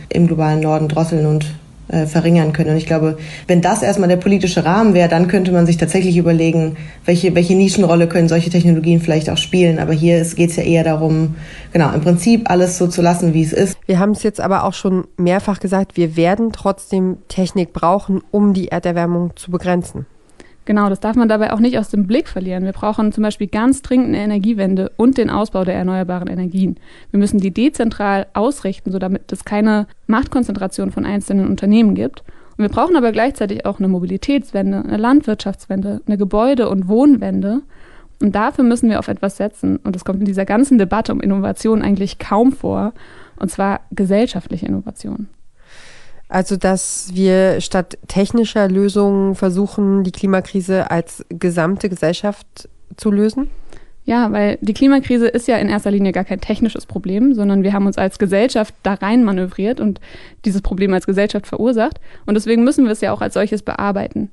im 0.08 0.26
globalen 0.26 0.60
Norden 0.60 0.88
drosseln 0.88 1.26
und 1.26 1.46
äh, 1.88 2.06
verringern 2.06 2.54
können. 2.54 2.70
Und 2.70 2.76
ich 2.78 2.86
glaube, 2.86 3.18
wenn 3.46 3.60
das 3.60 3.82
erstmal 3.82 4.08
der 4.08 4.16
politische 4.16 4.64
Rahmen 4.64 4.94
wäre, 4.94 5.08
dann 5.10 5.28
könnte 5.28 5.52
man 5.52 5.66
sich 5.66 5.76
tatsächlich 5.76 6.16
überlegen, 6.16 6.76
welche, 7.04 7.34
welche 7.34 7.54
Nischenrolle 7.54 8.06
können 8.06 8.28
solche 8.28 8.48
Technologien 8.48 9.00
vielleicht 9.00 9.28
auch 9.28 9.36
spielen. 9.36 9.78
Aber 9.78 9.92
hier 9.92 10.24
geht 10.24 10.50
es 10.50 10.56
ja 10.56 10.62
eher 10.62 10.84
darum, 10.84 11.34
genau, 11.74 11.92
im 11.92 12.00
Prinzip 12.00 12.48
alles 12.50 12.78
so 12.78 12.86
zu 12.86 13.02
lassen, 13.02 13.34
wie 13.34 13.42
es 13.42 13.52
ist. 13.52 13.73
Wir 13.86 13.98
haben 13.98 14.12
es 14.12 14.22
jetzt 14.22 14.40
aber 14.40 14.64
auch 14.64 14.72
schon 14.72 15.06
mehrfach 15.16 15.60
gesagt, 15.60 15.96
wir 15.96 16.16
werden 16.16 16.52
trotzdem 16.52 17.18
Technik 17.28 17.72
brauchen, 17.72 18.22
um 18.30 18.54
die 18.54 18.68
Erderwärmung 18.68 19.32
zu 19.36 19.50
begrenzen. 19.50 20.06
Genau, 20.66 20.88
das 20.88 21.00
darf 21.00 21.14
man 21.14 21.28
dabei 21.28 21.52
auch 21.52 21.60
nicht 21.60 21.78
aus 21.78 21.90
dem 21.90 22.06
Blick 22.06 22.26
verlieren. 22.26 22.64
Wir 22.64 22.72
brauchen 22.72 23.12
zum 23.12 23.22
Beispiel 23.22 23.48
ganz 23.48 23.82
dringend 23.82 24.08
eine 24.08 24.20
Energiewende 24.20 24.90
und 24.96 25.18
den 25.18 25.28
Ausbau 25.28 25.64
der 25.64 25.74
erneuerbaren 25.74 26.28
Energien. 26.28 26.76
Wir 27.10 27.20
müssen 27.20 27.38
die 27.38 27.52
dezentral 27.52 28.26
ausrichten, 28.32 28.90
so 28.90 28.98
damit 28.98 29.30
es 29.30 29.44
keine 29.44 29.86
Machtkonzentration 30.06 30.90
von 30.90 31.04
einzelnen 31.04 31.48
Unternehmen 31.48 31.94
gibt. 31.94 32.22
Und 32.56 32.62
wir 32.62 32.70
brauchen 32.70 32.96
aber 32.96 33.12
gleichzeitig 33.12 33.66
auch 33.66 33.78
eine 33.78 33.88
Mobilitätswende, 33.88 34.84
eine 34.84 34.96
Landwirtschaftswende, 34.96 36.00
eine 36.06 36.16
Gebäude- 36.16 36.70
und 36.70 36.88
Wohnwende. 36.88 37.60
Und 38.22 38.34
dafür 38.34 38.64
müssen 38.64 38.88
wir 38.88 39.00
auf 39.00 39.08
etwas 39.08 39.36
setzen. 39.36 39.76
Und 39.84 39.94
das 39.94 40.04
kommt 40.06 40.20
in 40.20 40.24
dieser 40.24 40.46
ganzen 40.46 40.78
Debatte 40.78 41.12
um 41.12 41.20
Innovation 41.20 41.82
eigentlich 41.82 42.18
kaum 42.18 42.52
vor. 42.52 42.94
Und 43.36 43.50
zwar 43.50 43.80
gesellschaftliche 43.90 44.66
Innovation. 44.66 45.28
Also, 46.28 46.56
dass 46.56 47.10
wir 47.12 47.60
statt 47.60 47.98
technischer 48.08 48.68
Lösungen 48.68 49.34
versuchen, 49.34 50.04
die 50.04 50.12
Klimakrise 50.12 50.90
als 50.90 51.24
gesamte 51.28 51.88
Gesellschaft 51.88 52.68
zu 52.96 53.10
lösen? 53.10 53.50
Ja, 54.06 54.32
weil 54.32 54.58
die 54.60 54.74
Klimakrise 54.74 55.28
ist 55.28 55.48
ja 55.48 55.56
in 55.56 55.68
erster 55.68 55.90
Linie 55.90 56.12
gar 56.12 56.24
kein 56.24 56.40
technisches 56.40 56.84
Problem, 56.84 57.32
sondern 57.32 57.62
wir 57.62 57.72
haben 57.72 57.86
uns 57.86 57.96
als 57.96 58.18
Gesellschaft 58.18 58.74
da 58.82 58.94
rein 58.94 59.24
manövriert 59.24 59.80
und 59.80 59.98
dieses 60.44 60.60
Problem 60.60 60.92
als 60.92 61.06
Gesellschaft 61.06 61.46
verursacht. 61.46 62.00
Und 62.26 62.34
deswegen 62.34 62.64
müssen 62.64 62.84
wir 62.84 62.92
es 62.92 63.00
ja 63.00 63.12
auch 63.12 63.22
als 63.22 63.32
solches 63.32 63.62
bearbeiten. 63.62 64.30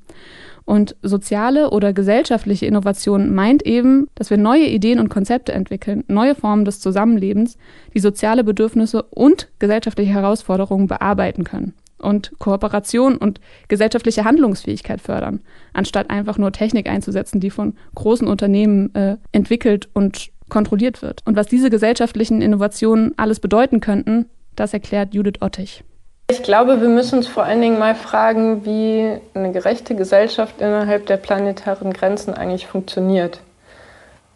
Und 0.64 0.96
soziale 1.02 1.70
oder 1.70 1.92
gesellschaftliche 1.92 2.66
Innovation 2.66 3.34
meint 3.34 3.64
eben, 3.66 4.06
dass 4.14 4.30
wir 4.30 4.36
neue 4.36 4.66
Ideen 4.66 4.98
und 4.98 5.08
Konzepte 5.08 5.52
entwickeln, 5.52 6.04
neue 6.08 6.34
Formen 6.34 6.64
des 6.64 6.80
Zusammenlebens, 6.80 7.56
die 7.94 8.00
soziale 8.00 8.44
Bedürfnisse 8.44 9.02
und 9.02 9.48
gesellschaftliche 9.58 10.12
Herausforderungen 10.12 10.86
bearbeiten 10.86 11.44
können 11.44 11.74
und 12.02 12.32
Kooperation 12.38 13.16
und 13.16 13.40
gesellschaftliche 13.68 14.24
Handlungsfähigkeit 14.24 15.00
fördern, 15.00 15.40
anstatt 15.72 16.10
einfach 16.10 16.36
nur 16.36 16.52
Technik 16.52 16.88
einzusetzen, 16.88 17.40
die 17.40 17.50
von 17.50 17.74
großen 17.94 18.26
Unternehmen 18.26 18.94
äh, 18.94 19.16
entwickelt 19.30 19.88
und 19.94 20.30
kontrolliert 20.48 21.00
wird. 21.00 21.22
Und 21.24 21.36
was 21.36 21.46
diese 21.46 21.70
gesellschaftlichen 21.70 22.42
Innovationen 22.42 23.14
alles 23.16 23.40
bedeuten 23.40 23.80
könnten, 23.80 24.26
das 24.54 24.74
erklärt 24.74 25.14
Judith 25.14 25.40
Ottich. 25.40 25.84
Ich 26.32 26.42
glaube, 26.42 26.80
wir 26.80 26.88
müssen 26.88 27.18
uns 27.18 27.28
vor 27.28 27.44
allen 27.44 27.60
Dingen 27.60 27.78
mal 27.78 27.94
fragen, 27.94 28.64
wie 28.64 29.18
eine 29.34 29.52
gerechte 29.52 29.94
Gesellschaft 29.94 30.62
innerhalb 30.62 31.04
der 31.04 31.18
planetaren 31.18 31.92
Grenzen 31.92 32.32
eigentlich 32.32 32.66
funktioniert. 32.66 33.40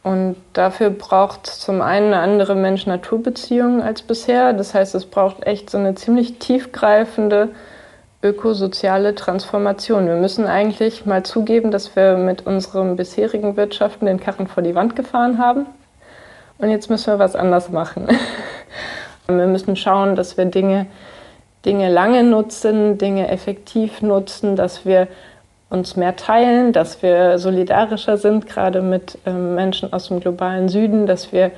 Und 0.03 0.37
dafür 0.53 0.91
braucht 0.91 1.47
zum 1.47 1.81
einen 1.81 2.13
eine 2.13 2.19
andere 2.19 2.55
Mensch-Natur-Beziehung 2.55 3.83
als 3.83 4.03
bisher. 4.03 4.53
Das 4.53 4.75
heißt, 4.75 4.95
es 4.95 5.07
braucht 5.07 5.47
echt 5.47 5.71
so 5.71 5.79
eine 5.79 5.95
ziemlich 5.95 6.39
tiefgreifende 6.39 7.49
ökosoziale 8.23 9.15
Transformation. 9.15 10.07
Wir 10.07 10.17
müssen 10.17 10.47
eigentlich 10.47 11.07
mal 11.07 11.23
zugeben, 11.23 11.71
dass 11.71 11.97
wir 11.97 12.19
mit 12.19 12.47
unserem 12.47 12.97
bisherigen 12.97 13.57
Wirtschaften 13.57 14.05
den 14.05 14.21
Karren 14.21 14.49
vor 14.49 14.63
die 14.63 14.75
Wand 14.75 14.97
gefahren 14.97 15.39
haben. 15.39 15.65
Und 16.59 16.69
jetzt 16.69 16.91
müssen 16.91 17.07
wir 17.07 17.19
was 17.19 17.35
anders 17.35 17.71
machen. 17.71 18.07
Wir 19.29 19.47
müssen 19.49 19.75
schauen, 19.75 20.15
dass 20.15 20.37
wir 20.37 20.45
Dinge, 20.45 20.87
Dinge 21.67 21.91
lange 21.91 22.23
nutzen, 22.23 22.97
Dinge 22.97 23.29
effektiv 23.29 24.01
nutzen, 24.01 24.57
dass 24.57 24.87
wir 24.87 25.09
uns 25.69 25.97
mehr 25.97 26.15
teilen, 26.17 26.73
dass 26.73 27.03
wir 27.03 27.39
solidarischer 27.39 28.17
sind, 28.17 28.47
gerade 28.47 28.83
mit 28.83 29.19
ähm, 29.27 29.57
Menschen 29.57 29.93
aus 29.93 30.09
dem 30.09 30.21
globalen 30.21 30.69
Süden, 30.69 31.07
dass 31.07 31.33
wir 31.33 31.51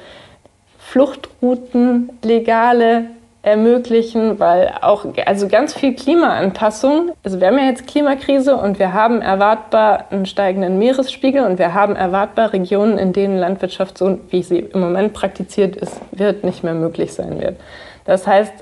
Fluchtrouten, 0.78 2.10
legale 2.22 3.04
ermöglichen, 3.42 4.40
weil 4.40 4.72
auch 4.80 5.06
also 5.26 5.48
ganz 5.48 5.74
viel 5.74 5.94
Klimaanpassung, 5.94 7.12
also 7.22 7.40
wir 7.40 7.46
haben 7.46 7.58
ja 7.58 7.66
jetzt 7.66 7.86
Klimakrise 7.86 8.56
und 8.56 8.78
wir 8.78 8.92
haben 8.94 9.22
erwartbar 9.22 10.06
einen 10.10 10.26
steigenden 10.26 10.78
Meeresspiegel 10.78 11.44
und 11.44 11.58
wir 11.58 11.72
haben 11.72 11.94
erwartbar 11.94 12.52
Regionen, 12.52 12.98
in 12.98 13.12
denen 13.12 13.38
Landwirtschaft 13.38 13.96
so, 13.96 14.18
wie 14.30 14.42
sie 14.42 14.58
im 14.58 14.80
Moment 14.80 15.12
praktiziert 15.12 15.76
ist, 15.76 16.00
wird 16.10 16.42
nicht 16.42 16.64
mehr 16.64 16.74
möglich 16.74 17.12
sein 17.12 17.40
wird. 17.40 17.56
Das 18.04 18.26
heißt, 18.26 18.52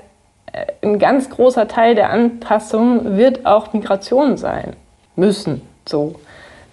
ein 0.81 0.99
ganz 0.99 1.29
großer 1.29 1.67
Teil 1.67 1.95
der 1.95 2.09
Anpassung 2.09 3.17
wird 3.17 3.45
auch 3.45 3.73
Migration 3.73 4.37
sein 4.37 4.73
müssen. 5.15 5.61
So. 5.85 6.15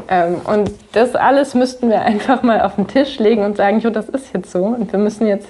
Ähm, 0.08 0.37
und 0.44 0.70
das 0.92 1.14
alles 1.14 1.54
müssten 1.54 1.88
wir 1.88 2.02
einfach 2.02 2.42
mal 2.42 2.60
auf 2.60 2.76
den 2.76 2.87
Tisch 2.87 3.18
legen 3.18 3.42
und 3.42 3.56
sagen, 3.56 3.80
jo, 3.80 3.90
das 3.90 4.08
ist 4.08 4.34
jetzt 4.34 4.50
so. 4.50 4.64
Und 4.64 4.92
wir 4.92 4.98
müssen 4.98 5.26
jetzt 5.26 5.48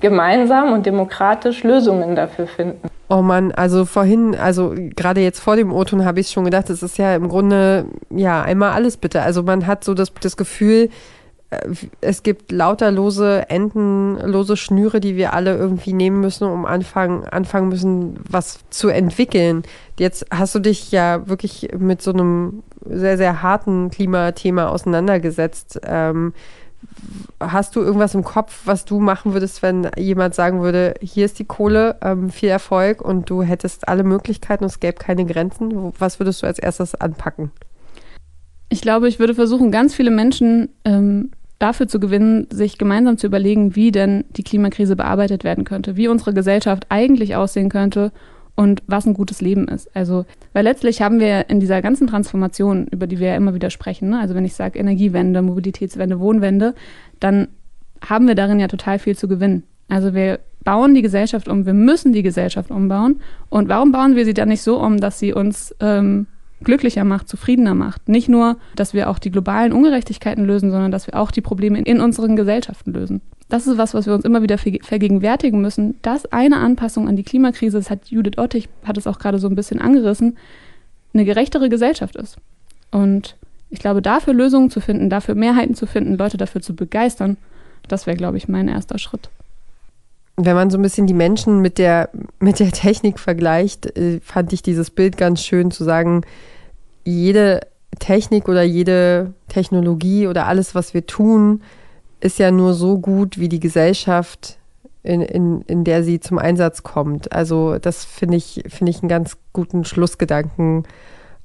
gemeinsam 0.00 0.72
und 0.72 0.86
demokratisch 0.86 1.64
Lösungen 1.64 2.14
dafür 2.14 2.46
finden. 2.46 2.88
Oh 3.08 3.22
Mann, 3.22 3.50
also 3.50 3.86
vorhin, 3.86 4.36
also 4.36 4.72
gerade 4.94 5.20
jetzt 5.20 5.40
vor 5.40 5.56
dem 5.56 5.72
O-Ton 5.72 6.04
habe 6.04 6.20
ich 6.20 6.30
schon 6.30 6.44
gedacht, 6.44 6.70
es 6.70 6.82
ist 6.84 6.96
ja 6.96 7.16
im 7.16 7.28
Grunde, 7.28 7.86
ja, 8.08 8.42
einmal 8.42 8.70
alles 8.70 8.96
bitte. 8.96 9.22
Also 9.22 9.42
man 9.42 9.66
hat 9.66 9.82
so 9.82 9.94
das, 9.94 10.12
das 10.20 10.36
Gefühl, 10.36 10.90
es 12.00 12.22
gibt 12.22 12.52
lauter 12.52 12.92
lose 12.92 13.48
Enden, 13.48 14.16
lose 14.18 14.56
Schnüre, 14.56 15.00
die 15.00 15.16
wir 15.16 15.32
alle 15.32 15.56
irgendwie 15.56 15.92
nehmen 15.92 16.20
müssen, 16.20 16.44
um 16.44 16.64
anfangen, 16.64 17.24
anfangen 17.24 17.68
müssen, 17.68 18.20
was 18.28 18.60
zu 18.70 18.88
entwickeln. 18.88 19.64
Jetzt 19.98 20.26
hast 20.30 20.54
du 20.54 20.60
dich 20.60 20.92
ja 20.92 21.28
wirklich 21.28 21.70
mit 21.76 22.02
so 22.02 22.12
einem 22.12 22.62
sehr, 22.88 23.16
sehr 23.16 23.42
harten 23.42 23.90
Klimathema 23.90 24.68
auseinandergesetzt. 24.68 25.80
Ähm, 25.84 26.34
hast 27.40 27.74
du 27.74 27.80
irgendwas 27.80 28.14
im 28.14 28.22
Kopf, 28.22 28.62
was 28.64 28.84
du 28.84 29.00
machen 29.00 29.32
würdest, 29.32 29.60
wenn 29.62 29.90
jemand 29.96 30.36
sagen 30.36 30.62
würde, 30.62 30.94
hier 31.02 31.24
ist 31.24 31.40
die 31.40 31.44
Kohle, 31.44 31.96
ähm, 32.00 32.30
viel 32.30 32.48
Erfolg 32.48 33.02
und 33.02 33.28
du 33.28 33.42
hättest 33.42 33.88
alle 33.88 34.04
Möglichkeiten 34.04 34.64
und 34.64 34.70
es 34.70 34.78
gäbe 34.78 34.98
keine 34.98 35.26
Grenzen? 35.26 35.92
Was 35.98 36.20
würdest 36.20 36.42
du 36.42 36.46
als 36.46 36.60
erstes 36.60 36.94
anpacken? 36.94 37.50
Ich 38.68 38.80
glaube, 38.80 39.08
ich 39.08 39.18
würde 39.18 39.34
versuchen, 39.34 39.72
ganz 39.72 39.94
viele 39.94 40.12
Menschen 40.12 40.68
ähm, 40.84 41.32
dafür 41.60 41.86
zu 41.86 42.00
gewinnen, 42.00 42.48
sich 42.50 42.78
gemeinsam 42.78 43.18
zu 43.18 43.26
überlegen, 43.28 43.76
wie 43.76 43.92
denn 43.92 44.24
die 44.36 44.42
Klimakrise 44.42 44.96
bearbeitet 44.96 45.44
werden 45.44 45.64
könnte, 45.64 45.96
wie 45.96 46.08
unsere 46.08 46.34
Gesellschaft 46.34 46.86
eigentlich 46.88 47.36
aussehen 47.36 47.68
könnte 47.68 48.10
und 48.56 48.82
was 48.86 49.06
ein 49.06 49.14
gutes 49.14 49.40
Leben 49.40 49.68
ist. 49.68 49.94
Also, 49.94 50.24
weil 50.54 50.64
letztlich 50.64 51.02
haben 51.02 51.20
wir 51.20 51.48
in 51.50 51.60
dieser 51.60 51.82
ganzen 51.82 52.06
Transformation, 52.06 52.88
über 52.88 53.06
die 53.06 53.20
wir 53.20 53.28
ja 53.28 53.36
immer 53.36 53.54
wieder 53.54 53.70
sprechen, 53.70 54.08
ne? 54.08 54.18
also 54.18 54.34
wenn 54.34 54.44
ich 54.44 54.54
sage 54.54 54.78
Energiewende, 54.78 55.42
Mobilitätswende, 55.42 56.18
Wohnwende, 56.18 56.74
dann 57.20 57.48
haben 58.06 58.26
wir 58.26 58.34
darin 58.34 58.58
ja 58.58 58.66
total 58.66 58.98
viel 58.98 59.16
zu 59.16 59.28
gewinnen. 59.28 59.62
Also 59.88 60.14
wir 60.14 60.40
bauen 60.64 60.94
die 60.94 61.02
Gesellschaft 61.02 61.46
um, 61.46 61.66
wir 61.66 61.74
müssen 61.74 62.12
die 62.12 62.22
Gesellschaft 62.22 62.70
umbauen. 62.70 63.20
Und 63.50 63.68
warum 63.68 63.92
bauen 63.92 64.16
wir 64.16 64.24
sie 64.24 64.34
dann 64.34 64.48
nicht 64.48 64.62
so 64.62 64.80
um, 64.80 64.98
dass 64.98 65.18
sie 65.18 65.34
uns 65.34 65.74
ähm, 65.80 66.26
glücklicher 66.62 67.04
macht, 67.04 67.28
zufriedener 67.28 67.74
macht. 67.74 68.08
Nicht 68.08 68.28
nur, 68.28 68.56
dass 68.76 68.94
wir 68.94 69.08
auch 69.08 69.18
die 69.18 69.30
globalen 69.30 69.72
Ungerechtigkeiten 69.72 70.44
lösen, 70.44 70.70
sondern 70.70 70.90
dass 70.90 71.06
wir 71.06 71.18
auch 71.18 71.30
die 71.30 71.40
Probleme 71.40 71.80
in 71.80 72.00
unseren 72.00 72.36
Gesellschaften 72.36 72.92
lösen. 72.92 73.20
Das 73.48 73.66
ist 73.66 73.78
was, 73.78 73.94
was 73.94 74.06
wir 74.06 74.14
uns 74.14 74.24
immer 74.24 74.42
wieder 74.42 74.58
vergegenwärtigen 74.58 75.60
müssen, 75.60 75.96
dass 76.02 76.26
eine 76.26 76.58
Anpassung 76.58 77.08
an 77.08 77.16
die 77.16 77.24
Klimakrise, 77.24 77.78
das 77.78 77.90
hat 77.90 78.08
Judith 78.08 78.38
Ottich, 78.38 78.68
hat 78.84 78.96
es 78.96 79.06
auch 79.06 79.18
gerade 79.18 79.38
so 79.38 79.48
ein 79.48 79.56
bisschen 79.56 79.80
angerissen, 79.80 80.36
eine 81.12 81.24
gerechtere 81.24 81.68
Gesellschaft 81.68 82.14
ist. 82.14 82.36
Und 82.92 83.36
ich 83.68 83.80
glaube, 83.80 84.02
dafür 84.02 84.34
Lösungen 84.34 84.70
zu 84.70 84.80
finden, 84.80 85.10
dafür 85.10 85.34
Mehrheiten 85.34 85.74
zu 85.74 85.86
finden, 85.86 86.16
Leute 86.16 86.36
dafür 86.36 86.60
zu 86.60 86.76
begeistern, 86.76 87.36
das 87.88 88.06
wäre, 88.06 88.16
glaube 88.16 88.36
ich, 88.36 88.48
mein 88.48 88.68
erster 88.68 88.98
Schritt. 88.98 89.30
Wenn 90.44 90.54
man 90.54 90.70
so 90.70 90.78
ein 90.78 90.82
bisschen 90.82 91.06
die 91.06 91.14
Menschen 91.14 91.60
mit 91.60 91.78
der, 91.78 92.10
mit 92.38 92.58
der 92.60 92.72
Technik 92.72 93.18
vergleicht, 93.18 93.96
äh, 93.96 94.20
fand 94.20 94.52
ich 94.52 94.62
dieses 94.62 94.90
Bild 94.90 95.16
ganz 95.16 95.42
schön 95.42 95.70
zu 95.70 95.84
sagen, 95.84 96.22
jede 97.04 97.60
Technik 97.98 98.48
oder 98.48 98.62
jede 98.62 99.34
Technologie 99.48 100.26
oder 100.26 100.46
alles, 100.46 100.74
was 100.74 100.94
wir 100.94 101.06
tun, 101.06 101.62
ist 102.20 102.38
ja 102.38 102.50
nur 102.50 102.74
so 102.74 102.98
gut 102.98 103.38
wie 103.38 103.48
die 103.48 103.60
Gesellschaft, 103.60 104.58
in, 105.02 105.22
in, 105.22 105.62
in 105.62 105.84
der 105.84 106.04
sie 106.04 106.20
zum 106.20 106.38
Einsatz 106.38 106.82
kommt. 106.82 107.32
Also 107.32 107.78
das 107.78 108.04
finde 108.04 108.36
ich, 108.36 108.64
finde 108.68 108.90
ich 108.90 109.02
einen 109.02 109.08
ganz 109.08 109.36
guten 109.52 109.84
Schlussgedanken. 109.84 110.84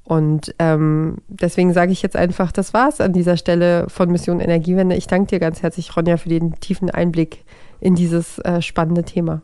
Und 0.04 0.54
ähm, 0.58 1.16
deswegen 1.26 1.72
sage 1.72 1.92
ich 1.92 2.02
jetzt 2.02 2.16
einfach, 2.16 2.52
das 2.52 2.74
war's 2.74 3.00
an 3.00 3.12
dieser 3.12 3.36
Stelle 3.36 3.86
von 3.88 4.10
Mission 4.10 4.40
Energiewende. 4.40 4.94
Ich 4.94 5.06
danke 5.06 5.30
dir 5.30 5.40
ganz 5.40 5.62
herzlich, 5.62 5.96
Ronja, 5.96 6.16
für 6.16 6.28
den 6.28 6.54
tiefen 6.60 6.90
Einblick 6.90 7.44
in 7.86 7.94
dieses 7.94 8.38
äh, 8.40 8.60
spannende 8.60 9.04
Thema. 9.04 9.40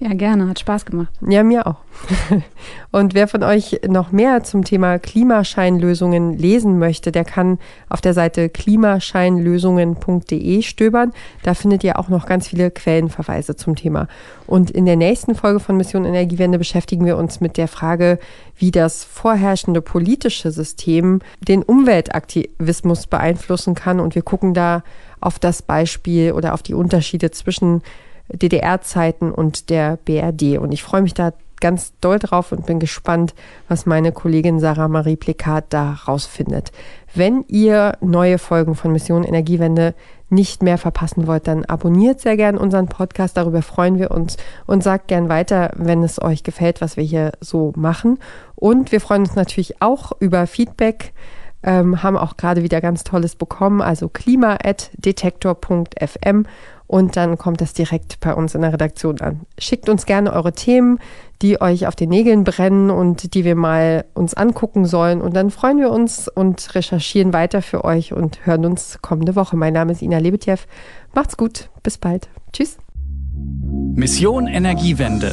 Ja, 0.00 0.14
gerne, 0.14 0.48
hat 0.48 0.58
Spaß 0.58 0.86
gemacht. 0.86 1.12
Ja, 1.28 1.42
mir 1.44 1.66
auch. 1.66 1.76
Und 2.90 3.12
wer 3.14 3.28
von 3.28 3.44
euch 3.44 3.82
noch 3.86 4.10
mehr 4.10 4.42
zum 4.42 4.64
Thema 4.64 4.98
Klimascheinlösungen 4.98 6.36
lesen 6.36 6.80
möchte, 6.80 7.12
der 7.12 7.24
kann 7.24 7.60
auf 7.88 8.00
der 8.00 8.12
Seite 8.14 8.48
klimascheinlösungen.de 8.48 10.62
stöbern. 10.62 11.12
Da 11.44 11.54
findet 11.54 11.84
ihr 11.84 12.00
auch 12.00 12.08
noch 12.08 12.26
ganz 12.26 12.48
viele 12.48 12.72
Quellenverweise 12.72 13.54
zum 13.54 13.76
Thema. 13.76 14.08
Und 14.46 14.72
in 14.72 14.86
der 14.86 14.96
nächsten 14.96 15.36
Folge 15.36 15.60
von 15.60 15.76
Mission 15.76 16.04
Energiewende 16.04 16.58
beschäftigen 16.58 17.04
wir 17.04 17.16
uns 17.16 17.40
mit 17.40 17.56
der 17.56 17.68
Frage, 17.68 18.18
wie 18.56 18.72
das 18.72 19.04
vorherrschende 19.04 19.82
politische 19.82 20.50
System 20.50 21.20
den 21.46 21.62
Umweltaktivismus 21.62 23.06
beeinflussen 23.06 23.74
kann. 23.74 24.00
Und 24.00 24.16
wir 24.16 24.22
gucken 24.22 24.52
da 24.52 24.82
auf 25.22 25.38
das 25.38 25.62
Beispiel 25.62 26.32
oder 26.32 26.54
auf 26.54 26.62
die 26.62 26.74
Unterschiede 26.74 27.30
zwischen 27.30 27.82
DDR-Zeiten 28.28 29.30
und 29.30 29.70
der 29.70 29.98
BRD. 30.04 30.58
Und 30.58 30.72
ich 30.72 30.82
freue 30.82 31.02
mich 31.02 31.14
da 31.14 31.32
ganz 31.60 31.92
doll 32.00 32.18
drauf 32.18 32.50
und 32.50 32.66
bin 32.66 32.80
gespannt, 32.80 33.34
was 33.68 33.86
meine 33.86 34.10
Kollegin 34.10 34.58
Sarah 34.58 34.88
Marie 34.88 35.16
Plekat 35.16 35.66
da 35.70 35.92
rausfindet. 36.08 36.72
Wenn 37.14 37.44
ihr 37.46 37.96
neue 38.00 38.38
Folgen 38.38 38.74
von 38.74 38.90
Mission 38.92 39.22
Energiewende 39.22 39.94
nicht 40.28 40.62
mehr 40.62 40.76
verpassen 40.76 41.26
wollt, 41.26 41.46
dann 41.46 41.64
abonniert 41.66 42.20
sehr 42.20 42.36
gern 42.36 42.58
unseren 42.58 42.88
Podcast. 42.88 43.36
Darüber 43.36 43.62
freuen 43.62 43.98
wir 43.98 44.10
uns 44.10 44.38
und 44.66 44.82
sagt 44.82 45.06
gern 45.06 45.28
weiter, 45.28 45.70
wenn 45.76 46.02
es 46.02 46.20
euch 46.20 46.42
gefällt, 46.42 46.80
was 46.80 46.96
wir 46.96 47.04
hier 47.04 47.32
so 47.40 47.72
machen. 47.76 48.18
Und 48.56 48.90
wir 48.90 49.00
freuen 49.00 49.22
uns 49.22 49.36
natürlich 49.36 49.80
auch 49.80 50.12
über 50.18 50.46
Feedback. 50.48 51.12
Ähm, 51.62 52.02
haben 52.02 52.16
auch 52.16 52.36
gerade 52.36 52.62
wieder 52.62 52.80
ganz 52.80 53.04
Tolles 53.04 53.36
bekommen, 53.36 53.80
also 53.80 54.08
klima.detektor.fm 54.08 56.46
und 56.92 57.16
dann 57.16 57.38
kommt 57.38 57.62
das 57.62 57.72
direkt 57.72 58.20
bei 58.20 58.34
uns 58.34 58.54
in 58.54 58.60
der 58.60 58.74
Redaktion 58.74 59.18
an. 59.22 59.40
Schickt 59.58 59.88
uns 59.88 60.04
gerne 60.04 60.30
eure 60.30 60.52
Themen, 60.52 60.98
die 61.40 61.58
euch 61.58 61.86
auf 61.86 61.96
den 61.96 62.10
Nägeln 62.10 62.44
brennen 62.44 62.90
und 62.90 63.32
die 63.32 63.46
wir 63.46 63.54
mal 63.54 64.04
uns 64.12 64.34
angucken 64.34 64.84
sollen. 64.84 65.22
Und 65.22 65.34
dann 65.34 65.50
freuen 65.50 65.78
wir 65.78 65.90
uns 65.90 66.28
und 66.28 66.74
recherchieren 66.74 67.32
weiter 67.32 67.62
für 67.62 67.86
euch 67.86 68.12
und 68.12 68.44
hören 68.44 68.66
uns 68.66 68.98
kommende 69.00 69.36
Woche. 69.36 69.56
Mein 69.56 69.72
Name 69.72 69.92
ist 69.92 70.02
Ina 70.02 70.18
Lebetjew. 70.18 70.58
Macht's 71.14 71.38
gut. 71.38 71.70
Bis 71.82 71.96
bald. 71.96 72.28
Tschüss. 72.52 72.76
Mission 73.94 74.46
Energiewende. 74.46 75.32